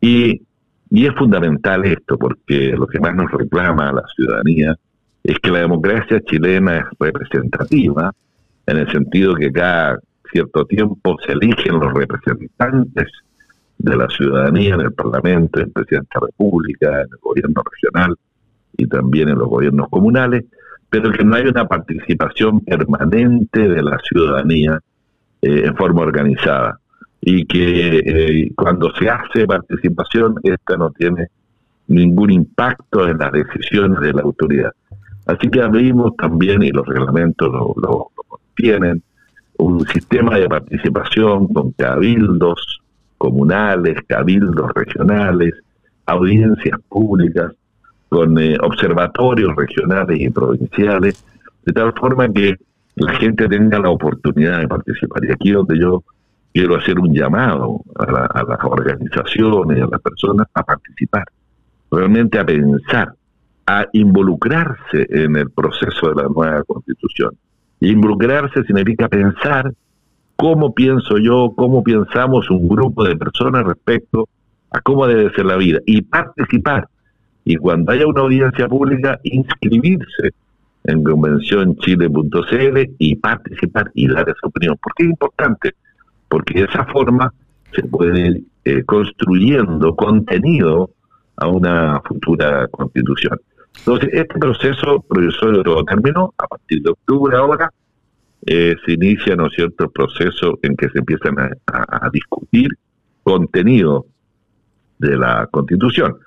Y, 0.00 0.40
y 0.88 1.06
es 1.06 1.14
fundamental 1.16 1.84
esto, 1.84 2.16
porque 2.16 2.74
lo 2.78 2.86
que 2.86 2.98
más 2.98 3.14
nos 3.14 3.30
reclama 3.30 3.90
a 3.90 3.92
la 3.92 4.04
ciudadanía 4.16 4.74
es 5.22 5.38
que 5.38 5.50
la 5.50 5.60
democracia 5.60 6.18
chilena 6.20 6.78
es 6.78 6.84
representativa, 6.98 8.10
en 8.66 8.78
el 8.78 8.90
sentido 8.90 9.34
que 9.34 9.52
cada 9.52 9.98
cierto 10.30 10.64
tiempo 10.64 11.16
se 11.24 11.32
eligen 11.32 11.78
los 11.78 11.92
representantes 11.92 13.10
de 13.78 13.96
la 13.96 14.08
ciudadanía 14.08 14.74
en 14.74 14.80
el 14.80 14.92
Parlamento, 14.92 15.60
en 15.60 15.66
el 15.66 15.72
Presidente 15.72 16.08
de 16.14 16.20
la 16.20 16.26
República, 16.26 16.88
en 16.88 17.08
el 17.12 17.18
gobierno 17.20 17.62
regional 17.70 18.16
y 18.76 18.86
también 18.86 19.28
en 19.28 19.38
los 19.38 19.48
gobiernos 19.48 19.88
comunales, 19.88 20.44
pero 20.88 21.10
que 21.12 21.24
no 21.24 21.36
hay 21.36 21.46
una 21.46 21.66
participación 21.66 22.60
permanente 22.60 23.68
de 23.68 23.82
la 23.82 23.98
ciudadanía 23.98 24.80
eh, 25.42 25.62
en 25.66 25.76
forma 25.76 26.02
organizada 26.02 26.78
y 27.20 27.44
que 27.46 27.98
eh, 27.98 28.52
cuando 28.54 28.92
se 28.94 29.08
hace 29.08 29.46
participación 29.46 30.36
esta 30.42 30.76
no 30.76 30.90
tiene 30.90 31.28
ningún 31.86 32.30
impacto 32.30 33.08
en 33.08 33.18
las 33.18 33.32
decisiones 33.32 34.00
de 34.00 34.12
la 34.12 34.22
autoridad. 34.22 34.72
Así 35.26 35.48
que 35.48 35.62
abrimos 35.62 36.16
también, 36.16 36.62
y 36.62 36.70
los 36.70 36.86
reglamentos 36.86 37.48
lo, 37.50 37.74
lo, 37.76 38.10
lo 38.16 38.40
un 39.58 39.86
sistema 39.86 40.36
de 40.38 40.48
participación 40.48 41.48
con 41.48 41.72
cabildos 41.72 42.80
comunales, 43.18 43.96
cabildos 44.06 44.70
regionales, 44.74 45.54
audiencias 46.06 46.78
públicas, 46.88 47.52
con 48.08 48.38
eh, 48.38 48.56
observatorios 48.60 49.54
regionales 49.56 50.20
y 50.20 50.30
provinciales, 50.30 51.24
de 51.64 51.72
tal 51.72 51.92
forma 51.94 52.28
que 52.28 52.54
la 52.96 53.12
gente 53.14 53.48
tenga 53.48 53.78
la 53.78 53.90
oportunidad 53.90 54.60
de 54.60 54.68
participar. 54.68 55.24
Y 55.24 55.32
aquí 55.32 55.52
donde 55.52 55.78
yo 55.78 56.04
quiero 56.52 56.76
hacer 56.76 56.98
un 56.98 57.12
llamado 57.14 57.80
a, 57.96 58.04
a 58.04 58.44
las 58.44 58.58
organizaciones, 58.62 59.82
a 59.82 59.88
las 59.90 60.00
personas 60.00 60.46
a 60.54 60.62
participar, 60.62 61.24
realmente 61.90 62.38
a 62.38 62.44
pensar, 62.44 63.14
a 63.66 63.86
involucrarse 63.92 65.06
en 65.08 65.36
el 65.36 65.50
proceso 65.50 66.10
de 66.10 66.22
la 66.22 66.28
nueva 66.28 66.62
constitución 66.64 67.30
Involucrarse 67.80 68.62
significa 68.64 69.08
pensar 69.08 69.72
cómo 70.36 70.74
pienso 70.74 71.18
yo, 71.18 71.52
cómo 71.56 71.82
pensamos 71.82 72.50
un 72.50 72.68
grupo 72.68 73.04
de 73.04 73.16
personas 73.16 73.64
respecto 73.64 74.28
a 74.70 74.80
cómo 74.80 75.06
debe 75.06 75.32
ser 75.34 75.46
la 75.46 75.56
vida 75.56 75.80
y 75.86 76.02
participar, 76.02 76.88
y 77.44 77.56
cuando 77.56 77.92
haya 77.92 78.06
una 78.06 78.22
audiencia 78.22 78.66
pública, 78.68 79.20
inscribirse 79.22 80.32
en 80.84 81.04
convencionchile.cl 81.04 82.94
y 82.98 83.16
participar 83.16 83.90
y 83.94 84.08
dar 84.08 84.28
esa 84.28 84.46
opinión. 84.46 84.76
¿Por 84.82 84.94
qué 84.94 85.04
es 85.04 85.10
importante? 85.10 85.72
Porque 86.28 86.60
de 86.60 86.66
esa 86.66 86.84
forma 86.86 87.32
se 87.72 87.82
puede 87.82 88.28
ir 88.28 88.44
eh, 88.64 88.82
construyendo 88.84 89.94
contenido 89.94 90.90
a 91.36 91.48
una 91.48 92.00
futura 92.00 92.68
constitución. 92.68 93.38
Entonces, 93.78 94.10
este 94.12 94.38
proceso 94.38 95.04
provisorio 95.08 95.62
terminó 95.84 96.32
a 96.38 96.46
partir 96.46 96.82
de 96.82 96.90
octubre 96.90 97.36
ahora. 97.36 97.70
Eh, 98.46 98.76
se 98.84 98.92
inicia, 98.92 99.36
¿no 99.36 99.48
cierto?, 99.48 99.90
proceso 99.90 100.58
en 100.62 100.76
que 100.76 100.88
se 100.90 100.98
empiezan 100.98 101.36
a, 101.38 102.10
discutir 102.12 102.68
contenido 103.22 104.06
de 104.98 105.16
la 105.16 105.46
Constitución. 105.50 106.18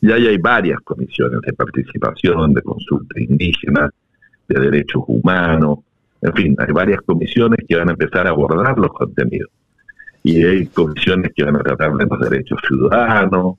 Y 0.00 0.12
hay 0.12 0.36
varias 0.38 0.80
comisiones 0.80 1.40
de 1.42 1.52
participación, 1.52 2.52
de 2.54 2.62
consulta 2.62 3.20
indígena, 3.20 3.88
de 4.48 4.60
derechos 4.60 5.02
humanos, 5.06 5.78
en 6.22 6.32
fin, 6.34 6.56
hay 6.58 6.72
varias 6.72 7.02
comisiones 7.02 7.58
que 7.68 7.76
van 7.76 7.88
a 7.88 7.92
empezar 7.92 8.26
a 8.26 8.30
abordar 8.30 8.78
los 8.78 8.92
contenidos. 8.92 9.50
Y 10.22 10.42
hay 10.44 10.66
comisiones 10.66 11.32
que 11.34 11.42
van 11.42 11.56
a 11.56 11.62
tratar 11.62 11.92
de 11.94 12.06
los 12.06 12.20
derechos 12.20 12.60
ciudadanos, 12.66 13.56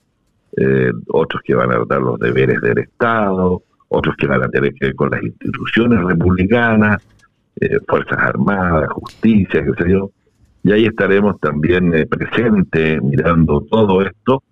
eh, 0.57 0.91
otros 1.07 1.41
que 1.43 1.55
van 1.55 1.71
a 1.71 1.75
tratar 1.75 2.01
los 2.01 2.19
deberes 2.19 2.61
del 2.61 2.79
Estado, 2.79 3.63
otros 3.87 4.15
que 4.17 4.27
van 4.27 4.43
a 4.43 4.49
tener 4.49 4.73
que 4.73 4.87
ver 4.87 4.95
con 4.95 5.09
las 5.11 5.23
instituciones 5.23 6.03
republicanas, 6.03 7.01
eh, 7.59 7.79
Fuerzas 7.87 8.17
Armadas, 8.17 8.89
Justicia, 8.91 9.63
qué 9.63 9.83
sé 9.83 9.91
yo. 9.91 10.11
Y 10.63 10.71
ahí 10.71 10.85
estaremos 10.85 11.39
también 11.39 11.93
eh, 11.93 12.05
presentes 12.05 13.01
mirando 13.01 13.61
todo 13.69 14.01
esto, 14.01 14.43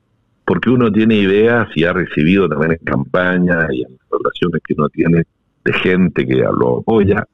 porque 0.45 0.69
uno 0.69 0.91
tiene 0.91 1.15
ideas 1.15 1.67
y 1.75 1.85
ha 1.85 1.93
recibido 1.93 2.49
también 2.49 2.73
en 2.73 2.85
campaña 2.85 3.67
y 3.71 3.83
en 3.83 3.97
relaciones 4.11 4.61
que 4.67 4.73
uno 4.77 4.89
tiene 4.89 5.23
de 5.63 5.73
gente 5.73 6.25
que 6.25 6.35
lo 6.35 6.79
apoya, 6.79 7.25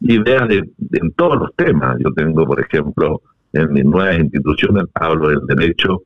ideas 0.00 0.48
de, 0.48 0.68
en 0.92 1.12
todos 1.12 1.38
los 1.38 1.54
temas. 1.56 1.96
Yo 2.00 2.12
tengo, 2.12 2.44
por 2.44 2.60
ejemplo, 2.60 3.22
en 3.52 3.72
mis 3.72 3.84
nuevas 3.84 4.18
instituciones 4.18 4.84
hablo 4.94 5.28
del 5.28 5.46
derecho, 5.46 6.02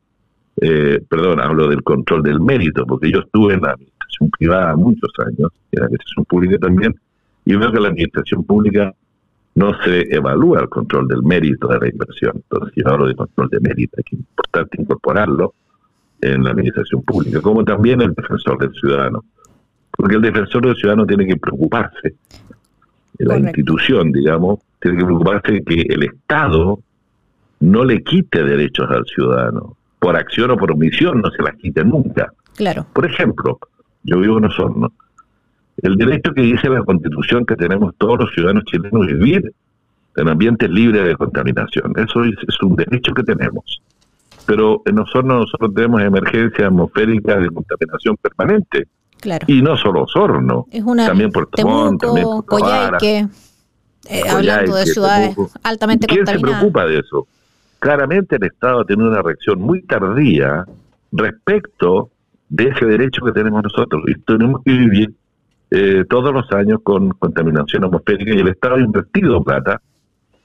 eh, 0.60 1.00
perdón, 1.08 1.40
hablo 1.40 1.68
del 1.68 1.82
control 1.82 2.22
del 2.22 2.40
mérito, 2.40 2.86
porque 2.86 3.10
yo 3.10 3.20
estuve 3.20 3.54
en 3.54 3.62
la 3.62 3.72
administración 3.72 4.30
privada 4.30 4.76
muchos 4.76 5.10
años, 5.18 5.50
y 5.70 5.76
en 5.76 5.80
la 5.80 5.86
administración 5.86 6.24
pública 6.26 6.58
también, 6.58 6.94
y 7.44 7.56
veo 7.56 7.72
que 7.72 7.80
la 7.80 7.88
administración 7.88 8.44
pública 8.44 8.94
no 9.54 9.72
se 9.82 10.14
evalúa 10.14 10.60
el 10.60 10.68
control 10.68 11.08
del 11.08 11.22
mérito 11.22 11.68
de 11.68 11.78
la 11.78 11.88
inversión. 11.88 12.32
Entonces, 12.36 12.72
yo 12.76 12.88
hablo 12.88 13.06
de 13.06 13.14
control 13.14 13.48
de 13.50 13.60
mérito, 13.60 13.96
es 13.98 14.12
importante 14.12 14.80
incorporarlo 14.80 15.54
en 16.20 16.44
la 16.44 16.50
administración 16.50 17.02
pública, 17.02 17.40
como 17.40 17.64
también 17.64 18.00
el 18.00 18.14
defensor 18.14 18.58
del 18.58 18.72
ciudadano. 18.74 19.24
Porque 19.90 20.16
el 20.16 20.22
defensor 20.22 20.64
del 20.64 20.76
ciudadano 20.76 21.06
tiene 21.06 21.26
que 21.26 21.36
preocuparse, 21.36 22.14
la 23.18 23.38
institución, 23.38 24.10
digamos, 24.10 24.60
tiene 24.80 24.98
que 24.98 25.04
preocuparse 25.04 25.52
de 25.52 25.62
que 25.62 25.80
el 25.82 26.02
Estado 26.04 26.80
no 27.60 27.84
le 27.84 28.02
quite 28.02 28.42
derechos 28.42 28.90
al 28.90 29.04
ciudadano. 29.04 29.76
Por 30.02 30.16
acción 30.16 30.50
o 30.50 30.56
por 30.56 30.72
omisión 30.72 31.22
no 31.22 31.30
se 31.30 31.40
las 31.44 31.54
quite 31.54 31.84
nunca. 31.84 32.32
Claro. 32.56 32.84
Por 32.92 33.06
ejemplo, 33.06 33.60
yo 34.02 34.18
vivo 34.18 34.38
en 34.38 34.46
Osorno. 34.46 34.92
El 35.76 35.94
derecho 35.94 36.32
que 36.34 36.42
dice 36.42 36.68
la 36.68 36.82
Constitución 36.82 37.46
que 37.46 37.54
tenemos 37.54 37.94
todos 37.98 38.18
los 38.18 38.34
ciudadanos 38.34 38.64
chilenos 38.64 39.06
vivir 39.06 39.52
en 40.16 40.28
ambientes 40.28 40.68
libres 40.68 41.06
de 41.06 41.14
contaminación. 41.14 41.92
Eso 41.96 42.24
es, 42.24 42.62
un 42.62 42.74
derecho 42.74 43.14
que 43.14 43.22
tenemos. 43.22 43.80
Pero 44.44 44.82
en 44.86 44.98
Osorno 44.98 45.38
nosotros 45.38 45.72
tenemos 45.72 46.02
emergencia 46.02 46.66
atmosférica 46.66 47.38
de 47.38 47.48
contaminación 47.50 48.16
permanente. 48.16 48.88
Claro. 49.20 49.44
Y 49.46 49.62
no 49.62 49.76
solo 49.76 50.02
Osorno, 50.02 50.66
es 50.72 50.82
una, 50.82 51.06
también 51.06 51.30
Puerto 51.30 51.64
Montt, 51.64 52.00
también 52.00 52.26
Coyhaique, 52.42 53.28
eh, 54.08 54.22
hablando 54.28 54.74
de 54.74 54.84
ciudades 54.84 55.36
altamente 55.62 56.08
¿Quién 56.08 56.24
contaminadas. 56.24 56.54
se 56.54 56.58
preocupa 56.58 56.86
de 56.86 56.98
eso? 56.98 57.28
Claramente 57.82 58.36
el 58.36 58.44
Estado 58.44 58.82
ha 58.82 58.84
tenido 58.84 59.10
una 59.10 59.22
reacción 59.22 59.60
muy 59.60 59.82
tardía 59.82 60.64
respecto 61.10 62.10
de 62.48 62.68
ese 62.68 62.86
derecho 62.86 63.24
que 63.24 63.32
tenemos 63.32 63.60
nosotros. 63.60 64.04
Y 64.06 64.14
tenemos 64.20 64.62
que 64.64 64.70
vivir 64.70 65.12
eh, 65.72 66.04
todos 66.08 66.32
los 66.32 66.48
años 66.52 66.78
con 66.84 67.10
contaminación 67.10 67.82
atmosférica 67.82 68.36
y 68.36 68.38
el 68.38 68.46
Estado 68.46 68.76
ha 68.76 68.80
invertido 68.80 69.42
plata, 69.42 69.82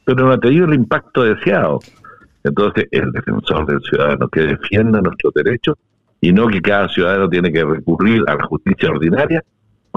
pero 0.03 0.25
no 0.25 0.31
ha 0.31 0.39
tenido 0.39 0.65
el 0.65 0.73
impacto 0.73 1.25
deseado. 1.25 1.79
Entonces, 2.43 2.87
el 2.89 3.11
defensor 3.11 3.67
del 3.67 3.81
ciudadano 3.83 4.27
que 4.29 4.41
defienda 4.41 4.99
nuestros 4.99 5.31
derechos 5.35 5.75
y 6.19 6.33
no 6.33 6.47
que 6.47 6.59
cada 6.59 6.89
ciudadano 6.89 7.29
tiene 7.29 7.53
que 7.53 7.63
recurrir 7.63 8.23
a 8.25 8.33
la 8.33 8.45
justicia 8.45 8.89
ordinaria 8.89 9.43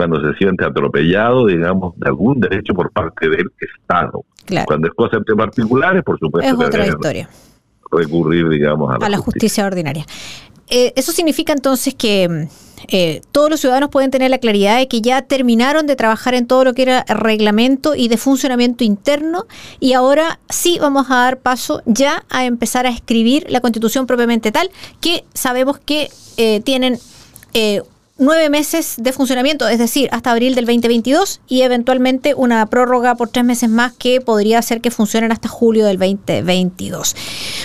cuando 0.00 0.18
se 0.18 0.34
siente 0.38 0.64
atropellado, 0.64 1.46
digamos, 1.46 1.92
de 1.98 2.08
algún 2.08 2.40
derecho 2.40 2.72
por 2.72 2.90
parte 2.90 3.28
del 3.28 3.50
Estado. 3.60 4.24
Cuando 4.64 4.88
es 4.88 4.94
cosa 4.94 5.18
entre 5.18 5.36
particulares, 5.36 6.02
por 6.02 6.18
supuesto. 6.18 6.48
Es 6.50 6.68
otra 6.68 6.86
historia. 6.86 7.28
Recurrir, 7.92 8.48
digamos, 8.48 8.94
a 8.98 9.08
la, 9.10 9.18
justicia. 9.18 9.66
ordinaria. 9.66 10.06
Eh, 10.70 10.94
eso 10.96 11.12
significa 11.12 11.52
entonces 11.52 11.94
que 11.94 12.48
eh, 12.88 13.20
todos 13.30 13.50
los 13.50 13.60
ciudadanos 13.60 13.90
pueden 13.90 14.10
tener 14.10 14.30
la 14.30 14.38
claridad 14.38 14.78
de 14.78 14.88
que 14.88 15.02
ya 15.02 15.20
terminaron 15.20 15.86
de 15.86 15.96
trabajar 15.96 16.32
en 16.32 16.46
todo 16.46 16.64
lo 16.64 16.72
que 16.72 16.80
era 16.80 17.04
reglamento 17.06 17.94
y 17.94 18.08
de 18.08 18.16
funcionamiento 18.16 18.84
interno 18.84 19.44
y 19.80 19.92
ahora 19.92 20.40
sí 20.48 20.78
vamos 20.80 21.10
a 21.10 21.16
dar 21.16 21.40
paso 21.40 21.82
ya 21.84 22.24
a 22.30 22.46
empezar 22.46 22.86
a 22.86 22.88
escribir 22.88 23.44
la 23.50 23.60
constitución 23.60 24.06
propiamente 24.06 24.50
tal 24.50 24.70
que 25.02 25.24
sabemos 25.34 25.78
que 25.78 26.08
eh, 26.38 26.60
tienen 26.60 26.98
eh, 27.52 27.82
nueve 28.20 28.50
meses 28.50 28.94
de 28.98 29.12
funcionamiento, 29.12 29.66
es 29.66 29.78
decir, 29.78 30.08
hasta 30.12 30.30
abril 30.30 30.54
del 30.54 30.66
2022 30.66 31.40
y 31.48 31.62
eventualmente 31.62 32.34
una 32.34 32.64
prórroga 32.66 33.16
por 33.16 33.30
tres 33.30 33.44
meses 33.44 33.68
más 33.68 33.92
que 33.92 34.20
podría 34.20 34.58
hacer 34.58 34.80
que 34.80 34.92
funcionen 34.92 35.32
hasta 35.32 35.48
julio 35.48 35.86
del 35.86 35.98
2022. 35.98 37.16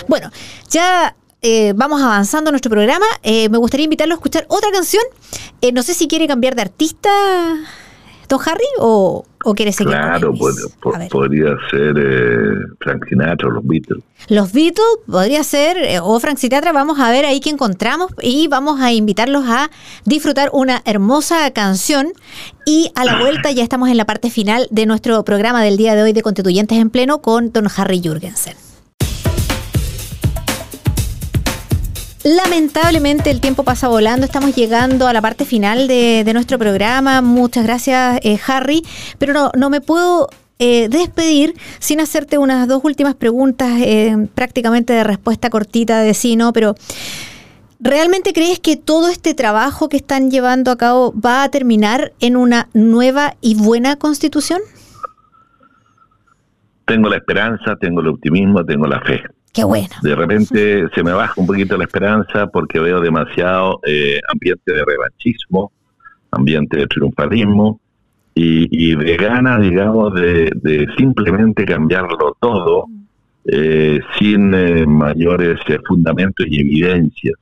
Bueno, 0.08 0.32
ya 0.68 1.14
eh, 1.42 1.74
vamos 1.76 2.02
avanzando 2.02 2.50
nuestro 2.50 2.70
programa. 2.70 3.06
Eh, 3.22 3.48
me 3.50 3.58
gustaría 3.58 3.84
invitarlo 3.84 4.14
a 4.14 4.16
escuchar 4.16 4.46
otra 4.48 4.70
canción. 4.72 5.04
Eh, 5.60 5.70
no 5.72 5.82
sé 5.82 5.94
si 5.94 6.08
quiere 6.08 6.26
cambiar 6.26 6.56
de 6.56 6.62
artista, 6.62 7.10
don 8.28 8.40
Harry, 8.44 8.64
o, 8.78 9.24
o 9.44 9.54
quiere 9.54 9.72
seguir 9.72 9.92
Claro, 9.92 10.34
podría 11.10 11.56
ser 11.70 11.94
Frank 12.80 13.06
Sinatra 13.08 13.48
o 13.48 13.50
los 13.50 13.66
Beatles. 13.66 14.02
Los 14.28 14.52
Beatles 14.52 14.86
podría 15.06 15.44
ser, 15.44 15.76
o 16.02 16.18
Frank 16.18 16.38
Sinatra, 16.38 16.72
vamos 16.72 16.98
a 16.98 17.10
ver 17.10 17.24
ahí 17.24 17.40
que 17.40 17.50
encontramos 17.50 18.10
y 18.22 18.48
vamos 18.48 18.80
a 18.80 18.92
invitarlos 18.92 19.44
a 19.46 19.70
disfrutar 20.04 20.50
una 20.52 20.82
hermosa 20.84 21.50
canción. 21.52 22.12
Y 22.64 22.90
a 22.96 23.04
la 23.04 23.20
vuelta 23.20 23.52
ya 23.52 23.62
estamos 23.62 23.88
en 23.88 23.96
la 23.96 24.06
parte 24.06 24.30
final 24.30 24.66
de 24.70 24.86
nuestro 24.86 25.22
programa 25.24 25.62
del 25.62 25.76
día 25.76 25.94
de 25.94 26.02
hoy 26.02 26.12
de 26.12 26.22
Constituyentes 26.22 26.78
en 26.78 26.90
Pleno 26.90 27.18
con 27.18 27.52
don 27.52 27.68
Harry 27.76 28.00
Jurgensen. 28.02 28.65
Lamentablemente 32.26 33.30
el 33.30 33.40
tiempo 33.40 33.62
pasa 33.62 33.86
volando, 33.86 34.26
estamos 34.26 34.52
llegando 34.56 35.06
a 35.06 35.12
la 35.12 35.22
parte 35.22 35.44
final 35.44 35.86
de, 35.86 36.28
nuestro 36.34 36.58
programa. 36.58 37.22
Muchas 37.22 37.62
gracias 37.62 38.18
eh, 38.24 38.36
Harry, 38.48 38.82
pero 39.20 39.32
no, 39.32 39.52
no 39.56 39.70
me 39.70 39.80
puedo 39.80 40.28
eh, 40.58 40.88
despedir 40.88 41.54
sin 41.78 42.00
hacerte 42.00 42.36
unas 42.38 42.66
dos 42.66 42.82
últimas 42.82 43.14
preguntas 43.14 43.74
eh, 43.80 44.26
prácticamente 44.34 44.92
de 44.92 45.04
respuesta 45.04 45.50
cortita 45.50 46.00
de 46.00 46.14
sí, 46.14 46.34
¿no? 46.34 46.52
Pero 46.52 46.74
¿realmente 47.78 48.32
crees 48.32 48.58
que 48.58 48.74
todo 48.74 49.06
este 49.06 49.32
trabajo 49.34 49.88
que 49.88 49.96
están 49.96 50.28
llevando 50.28 50.72
a 50.72 50.76
cabo 50.76 51.14
va 51.14 51.44
a 51.44 51.48
terminar 51.48 52.12
en 52.18 52.36
una 52.36 52.66
nueva 52.74 53.36
y 53.40 53.54
buena 53.54 53.94
constitución? 53.94 54.62
Tengo 56.86 57.08
la 57.08 57.18
esperanza, 57.18 57.76
tengo 57.80 58.00
el 58.00 58.08
optimismo, 58.08 58.64
tengo 58.64 58.88
la 58.88 59.00
fe. 59.02 59.22
De 60.02 60.14
repente 60.14 60.88
se 60.94 61.02
me 61.02 61.12
baja 61.12 61.34
un 61.36 61.46
poquito 61.46 61.76
la 61.76 61.84
esperanza 61.84 62.46
porque 62.46 62.78
veo 62.78 63.00
demasiado 63.00 63.80
eh, 63.86 64.20
ambiente 64.32 64.72
de 64.72 64.84
revanchismo, 64.84 65.72
ambiente 66.30 66.76
de 66.78 66.86
triunfalismo 66.86 67.80
y, 68.34 68.94
de 68.94 69.16
ganas, 69.16 69.62
digamos, 69.62 70.14
de, 70.14 70.86
simplemente 70.98 71.64
cambiarlo 71.64 72.36
todo 72.38 72.86
eh, 73.46 74.00
sin 74.18 74.52
eh, 74.52 74.86
mayores 74.86 75.58
fundamentos 75.86 76.44
y 76.46 76.60
evidencias. 76.60 77.34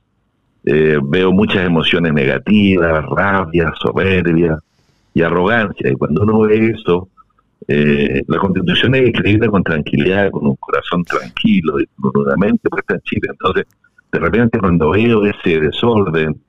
veo 0.63 1.31
muchas 1.33 1.65
emociones 1.65 2.13
negativas, 2.13 3.05
rabia, 3.07 3.73
soberbia 3.81 4.57
y 5.13 5.21
arrogancia. 5.21 5.91
Y 5.91 5.95
cuando 5.95 6.23
uno 6.23 6.39
ve 6.39 6.75
eso, 6.77 7.09
eh, 7.67 8.23
la 8.27 8.37
constitución 8.37 8.95
es 8.95 9.09
escrita 9.09 9.47
con 9.47 9.63
tranquilidad, 9.63 10.29
con 10.31 10.45
un 10.47 10.55
corazón 10.57 11.03
tranquilo 11.03 11.79
y 11.79 11.87
con 11.99 12.11
una 12.15 12.35
mente 12.35 12.69
puesta 12.69 12.95
en 12.95 13.01
Chile. 13.01 13.27
Entonces, 13.31 13.65
de 14.11 14.19
repente 14.19 14.59
cuando 14.59 14.91
veo 14.91 15.25
ese 15.25 15.59
desorden, 15.59 16.39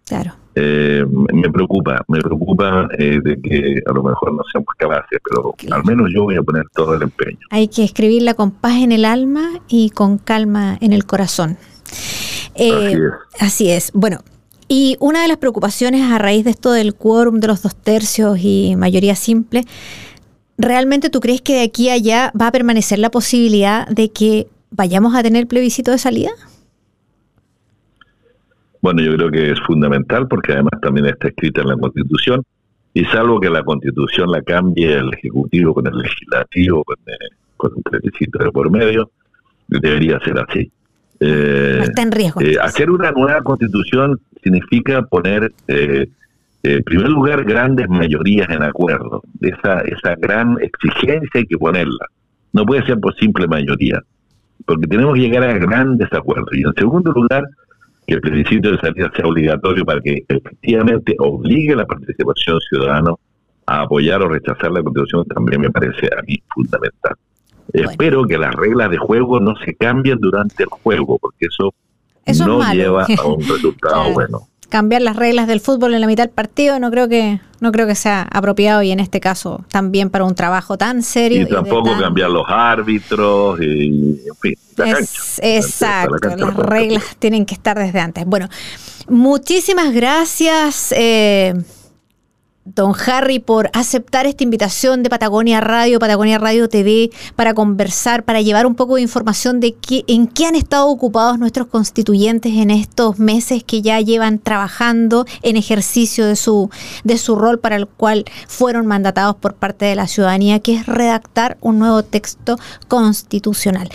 eh, 0.55 1.05
me 1.33 1.51
preocupa, 1.51 2.05
me 2.09 2.21
preocupa 2.21 2.89
eh, 2.99 3.19
de 3.23 3.41
que 3.41 3.83
a 3.87 3.93
lo 3.93 4.03
mejor 4.03 4.35
no 4.35 4.43
seamos 4.53 4.69
capaces, 4.77 5.19
pero 5.25 5.55
al 5.75 5.85
menos 5.85 6.11
yo 6.15 6.25
voy 6.25 6.37
a 6.37 6.43
poner 6.43 6.65
todo 6.75 6.95
el 6.95 7.03
empeño. 7.03 7.39
Hay 7.51 7.69
que 7.69 7.85
escribirla 7.85 8.35
con 8.35 8.51
paz 8.51 8.77
en 8.77 8.93
el 8.93 9.05
alma 9.05 9.61
y 9.69 9.91
con 9.91 10.19
calma 10.19 10.77
en 10.81 10.93
el 10.93 11.07
corazón. 11.07 11.57
así 12.55 12.63
es. 12.63 13.01
Así 13.41 13.71
es. 13.71 13.91
Bueno, 13.95 14.21
Y 14.69 14.97
una 14.99 15.23
de 15.23 15.29
las 15.29 15.37
preocupaciones 15.37 16.03
a 16.11 16.19
raíz 16.19 16.45
de 16.45 16.51
esto 16.51 16.73
del 16.73 16.95
quórum 16.95 17.39
de 17.39 17.47
los 17.47 17.63
dos 17.63 17.77
tercios 17.77 18.39
y 18.41 18.75
mayoría 18.77 19.15
simple, 19.15 19.63
¿realmente 20.59 21.11
tú 21.11 21.21
crees 21.21 21.41
que 21.43 21.55
de 21.55 21.63
aquí 21.63 21.89
a 21.89 21.95
allá 21.95 22.33
va 22.41 22.49
a 22.49 22.53
permanecer 22.53 22.99
la 22.99 23.11
posibilidad 23.11 23.87
de 23.89 24.11
que 24.11 24.47
vayamos 24.71 25.15
a 25.15 25.23
tener 25.23 25.47
plebiscito 25.47 25.91
de 25.91 25.99
salida? 25.99 26.31
Bueno, 28.81 29.03
yo 29.03 29.17
creo 29.17 29.31
que 29.31 29.51
es 29.51 29.61
fundamental 29.67 30.29
porque 30.29 30.53
además 30.53 30.81
también 30.81 31.07
está 31.07 31.29
escrita 31.29 31.63
en 31.63 31.69
la 31.69 31.77
Constitución 31.77 32.43
y 32.95 33.05
salvo 33.07 33.41
que 33.41 33.51
la 33.51 33.63
Constitución 33.63 34.31
la 34.31 34.43
cambie 34.43 34.95
el 34.95 35.13
Ejecutivo 35.13 35.75
con 35.75 35.87
el 35.87 35.99
Legislativo, 35.99 36.85
con, 36.85 36.97
eh, 37.07 37.29
con 37.57 37.73
un 37.75 37.83
plebiscito 37.83 38.39
de 38.39 38.51
por 38.51 38.71
medio, 38.71 39.11
debería 39.69 40.19
ser 40.21 40.39
así. 40.39 40.71
Eh, 41.21 41.81
está 41.83 42.03
en 42.03 42.13
riesgo. 42.13 42.41
Eh, 42.41 42.57
hacer 42.61 42.91
una 42.91 43.11
nueva 43.11 43.43
Constitución 43.43 44.21
significa 44.43 45.03
poner, 45.03 45.53
en 46.75 46.83
primer 46.83 47.09
lugar, 47.09 47.45
grandes 47.45 47.89
mayorías 47.89 48.49
en 48.51 48.63
acuerdo. 48.63 49.23
Esa, 49.41 49.81
esa 49.81 50.15
gran 50.17 50.59
exigencia 50.61 51.31
hay 51.35 51.47
que 51.47 51.59
ponerla. 51.59 52.07
No 52.53 52.65
puede 52.65 52.85
ser 52.87 52.99
por 52.99 53.15
simple 53.17 53.47
mayoría, 53.47 54.03
porque 54.65 54.87
tenemos 54.87 55.15
que 55.15 55.21
llegar 55.21 55.45
a 55.45 55.59
grandes 55.59 56.13
acuerdos. 56.13 56.51
Y 56.53 56.63
en 56.63 56.75
segundo 56.75 57.13
lugar, 57.13 57.45
que 58.07 58.15
el 58.15 58.21
plebiscito 58.21 58.71
de 58.71 58.79
salida 58.79 59.11
sea 59.15 59.27
obligatorio 59.27 59.85
para 59.85 60.01
que 60.01 60.25
efectivamente 60.29 61.15
obligue 61.19 61.73
a 61.73 61.77
la 61.77 61.87
participación 61.87 62.59
ciudadana 62.69 63.13
a 63.67 63.83
apoyar 63.83 64.23
o 64.23 64.29
rechazar 64.29 64.71
la 64.71 64.83
constitución 64.83 65.25
también 65.25 65.61
me 65.61 65.71
parece 65.71 66.07
a 66.07 66.23
mí 66.23 66.41
fundamental. 66.55 67.15
Espero 67.73 68.25
que 68.25 68.39
las 68.39 68.55
reglas 68.55 68.91
de 68.91 68.97
juego 68.97 69.41
no 69.41 69.57
se 69.57 69.75
cambien 69.75 70.19
durante 70.21 70.63
el 70.63 70.69
juego, 70.69 71.19
porque 71.19 71.47
eso, 71.47 71.75
no 72.47 72.73
lleva 72.73 73.05
a 73.05 73.27
un 73.27 73.41
resultado 73.49 74.13
bueno 74.13 74.49
cambiar 74.69 75.03
las 75.03 75.17
reglas 75.17 75.47
del 75.47 75.61
fútbol 75.61 75.95
en 75.95 76.01
la 76.01 76.07
mitad 76.07 76.25
del 76.25 76.33
partido 76.33 76.79
no 76.79 76.91
creo 76.91 77.09
que 77.09 77.41
no 77.61 77.73
creo 77.73 77.87
que 77.87 77.95
sea 77.95 78.23
apropiado 78.31 78.83
y 78.83 78.91
en 78.91 79.01
este 79.01 79.21
caso 79.21 79.65
también 79.71 80.11
para 80.11 80.25
un 80.25 80.35
trabajo 80.35 80.77
tan 80.77 81.03
serio 81.03 81.43
y 81.43 81.47
tampoco 81.47 81.97
cambiar 81.99 82.31
los 82.31 82.45
árbitros 82.49 83.61
y 83.61 84.21
en 84.27 84.37
fin 84.41 84.55
exacto 85.43 86.37
las 86.37 86.57
reglas 86.57 87.17
tienen 87.19 87.47
que 87.47 87.55
estar 87.55 87.79
desde 87.79 88.01
antes. 88.01 88.27
Bueno 88.27 88.49
muchísimas 89.09 89.93
gracias 89.93 90.93
eh, 90.97 91.55
don 92.67 92.95
Harry, 93.07 93.39
por 93.39 93.71
aceptar 93.73 94.27
esta 94.27 94.43
invitación 94.43 95.03
de 95.03 95.09
Patagonia 95.09 95.61
Radio, 95.61 96.01
Patagonia 96.01 96.39
Radio 96.39 96.69
TV, 96.69 97.11
para 97.37 97.55
conversar, 97.55 98.25
para 98.25 98.41
llevar 98.41 98.67
un 98.67 98.75
poco 98.75 98.97
de 98.97 99.03
información 99.03 99.61
de 99.61 99.75
qué, 99.75 100.05
en 100.09 100.27
qué 100.27 100.47
han 100.47 100.57
estado 100.57 100.89
ocupados 100.89 101.39
nuestros 101.39 101.69
constituyentes 101.69 102.53
en 102.55 102.71
estos 102.71 103.19
meses 103.19 103.63
que 103.63 103.83
ya 103.83 104.01
llevan 104.01 104.41
trabajando 104.41 105.27
en 105.43 105.57
ejercicio 105.57 106.27
de 106.27 106.35
su, 106.35 106.69
de 107.05 107.19
su 107.19 107.37
rol 107.37 107.61
para 107.61 107.77
el 107.77 107.87
cual 107.87 108.25
fueron 108.49 108.87
mandatados 108.87 109.37
por 109.37 109.55
parte 109.55 109.85
de 109.85 109.95
la 109.95 110.09
ciudadanía, 110.09 110.59
que 110.59 110.75
es 110.75 110.87
redactar 110.87 111.57
un 111.61 111.79
nuevo 111.79 112.03
texto 112.03 112.59
constitucional. 112.89 113.89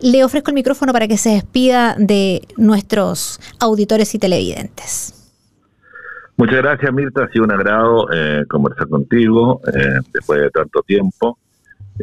Le 0.00 0.24
ofrezco 0.24 0.50
el 0.50 0.54
micrófono 0.54 0.92
para 0.92 1.08
que 1.08 1.18
se 1.18 1.30
despida 1.30 1.94
de 1.98 2.48
nuestros 2.56 3.38
auditores 3.58 4.14
y 4.14 4.18
televidentes. 4.18 5.23
Muchas 6.36 6.56
gracias, 6.56 6.92
Mirta. 6.92 7.24
Ha 7.24 7.28
sido 7.28 7.44
un 7.44 7.52
agrado 7.52 8.08
eh, 8.12 8.44
conversar 8.48 8.88
contigo 8.88 9.60
eh, 9.72 10.00
después 10.12 10.40
de 10.40 10.50
tanto 10.50 10.82
tiempo. 10.82 11.38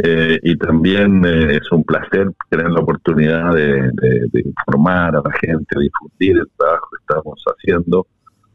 Eh, 0.01 0.39
y 0.43 0.55
también 0.55 1.25
es 1.25 1.69
un 1.69 1.83
placer 1.83 2.31
tener 2.49 2.71
la 2.71 2.79
oportunidad 2.79 3.53
de, 3.53 3.91
informar 4.33 5.17
a 5.17 5.21
la 5.21 5.31
gente, 5.41 5.75
difundir 5.77 6.37
el 6.37 6.49
trabajo 6.57 6.87
que 6.91 7.01
estamos 7.01 7.43
haciendo, 7.45 8.07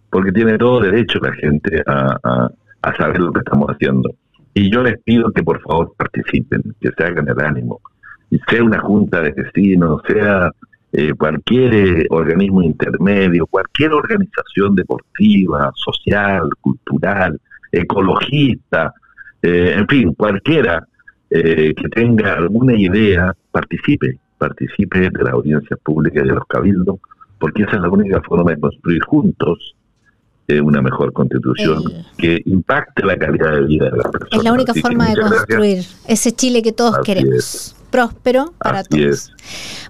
porque 0.08 0.32
tiene 0.32 0.56
todo 0.56 0.80
derecho 0.80 1.18
la 1.18 1.34
gente 1.34 1.82
a, 1.86 2.48
a 2.80 2.96
saber 2.96 3.20
lo 3.20 3.32
que 3.32 3.40
estamos 3.40 3.68
haciendo. 3.68 4.14
Y 4.54 4.70
yo 4.70 4.82
les 4.82 4.98
pido 5.02 5.30
que 5.32 5.42
por 5.42 5.60
favor 5.60 5.92
participen, 5.98 6.62
que 6.80 6.90
se 6.96 7.04
hagan 7.04 7.28
el 7.28 7.38
ánimo. 7.38 7.82
Y 8.30 8.38
sea 8.48 8.64
una 8.64 8.80
junta 8.80 9.20
de 9.20 9.32
vecinos, 9.32 10.00
sea 10.06 10.50
eh, 10.98 11.12
cualquier 11.12 11.74
eh, 11.74 12.06
organismo 12.08 12.62
intermedio, 12.62 13.46
cualquier 13.46 13.92
organización 13.92 14.74
deportiva, 14.74 15.70
social, 15.74 16.48
cultural, 16.58 17.38
ecologista, 17.70 18.94
eh, 19.42 19.74
en 19.76 19.86
fin, 19.86 20.14
cualquiera 20.14 20.86
que 21.28 21.88
tenga 21.92 22.34
alguna 22.34 22.72
idea, 22.74 23.34
participe, 23.50 24.18
participe 24.38 25.10
de 25.10 25.22
la 25.22 25.32
audiencia 25.32 25.76
pública 25.76 26.20
y 26.20 26.28
de 26.28 26.34
los 26.34 26.46
cabildos, 26.46 26.98
porque 27.38 27.64
esa 27.64 27.72
es 27.72 27.82
la 27.82 27.90
única 27.90 28.22
forma 28.22 28.52
de 28.52 28.60
construir 28.60 29.02
juntos 29.02 29.74
una 30.62 30.80
mejor 30.80 31.12
constitución 31.12 31.82
que 32.16 32.40
impacte 32.46 33.04
la 33.04 33.18
calidad 33.18 33.52
de 33.52 33.64
vida 33.64 33.90
de 33.90 33.96
las 33.98 34.06
personas. 34.06 34.38
Es 34.38 34.44
la 34.44 34.52
única 34.52 34.72
forma 34.72 35.08
de 35.10 35.20
construir 35.20 35.84
ese 36.06 36.32
Chile 36.32 36.62
que 36.62 36.72
todos 36.72 37.00
queremos 37.04 37.75
próspero 37.90 38.52
para 38.58 38.84
todos. 38.84 39.32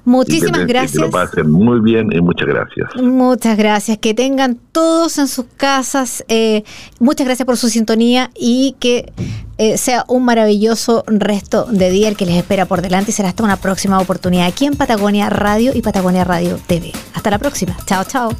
Muchísimas 0.04 0.66
gracias. 0.66 0.92
Que 0.92 0.98
lo 0.98 1.10
pasen 1.10 1.50
muy 1.50 1.80
bien 1.80 2.12
y 2.12 2.20
muchas 2.20 2.46
gracias. 2.46 2.94
Muchas 3.02 3.56
gracias. 3.56 3.98
Que 3.98 4.14
tengan 4.14 4.58
todos 4.72 5.18
en 5.18 5.26
sus 5.26 5.46
casas. 5.56 6.24
Eh, 6.28 6.62
muchas 7.00 7.26
gracias 7.26 7.44
por 7.44 7.56
su 7.56 7.68
sintonía 7.68 8.30
y 8.34 8.76
que 8.78 9.12
eh, 9.58 9.78
sea 9.78 10.04
un 10.06 10.24
maravilloso 10.24 11.02
resto 11.06 11.64
de 11.64 11.90
día 11.90 12.08
el 12.08 12.16
que 12.16 12.26
les 12.26 12.36
espera 12.36 12.66
por 12.66 12.82
delante 12.82 13.10
y 13.10 13.14
será 13.14 13.30
hasta 13.30 13.42
una 13.42 13.56
próxima 13.56 13.98
oportunidad 13.98 14.46
aquí 14.46 14.66
en 14.66 14.76
Patagonia 14.76 15.28
Radio 15.28 15.72
y 15.74 15.82
Patagonia 15.82 16.24
Radio 16.24 16.58
TV. 16.66 16.92
Hasta 17.14 17.30
la 17.30 17.38
próxima. 17.38 17.76
Chao, 17.86 18.04
chao. 18.04 18.32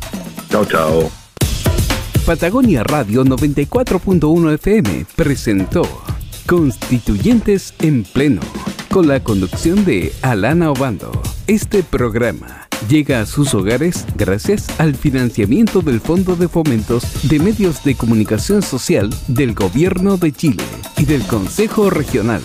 Chao, 0.51 0.64
chao. 0.64 1.11
Patagonia 2.27 2.83
Radio 2.83 3.25
94.1 3.25 4.55
FM 4.55 5.07
presentó 5.14 5.83
Constituyentes 6.47 7.73
en 7.81 8.03
Pleno 8.03 8.40
con 8.97 9.09
la 9.09 9.23
conducción 9.23 9.85
de 9.85 10.11
Alana 10.23 10.71
Obando. 10.71 11.13
Este 11.47 11.83
programa 11.83 12.67
llega 12.89 13.21
a 13.21 13.27
sus 13.27 13.53
hogares 13.53 14.07
gracias 14.17 14.69
al 14.81 14.95
financiamiento 14.95 15.83
del 15.83 16.01
Fondo 16.01 16.35
de 16.35 16.49
Fomentos 16.49 17.29
de 17.29 17.39
Medios 17.39 17.85
de 17.85 17.95
Comunicación 17.95 18.63
Social 18.63 19.11
del 19.29 19.53
Gobierno 19.53 20.17
de 20.17 20.33
Chile 20.33 20.65
y 20.97 21.05
del 21.05 21.23
Consejo 21.27 21.91
Regional 21.91 22.41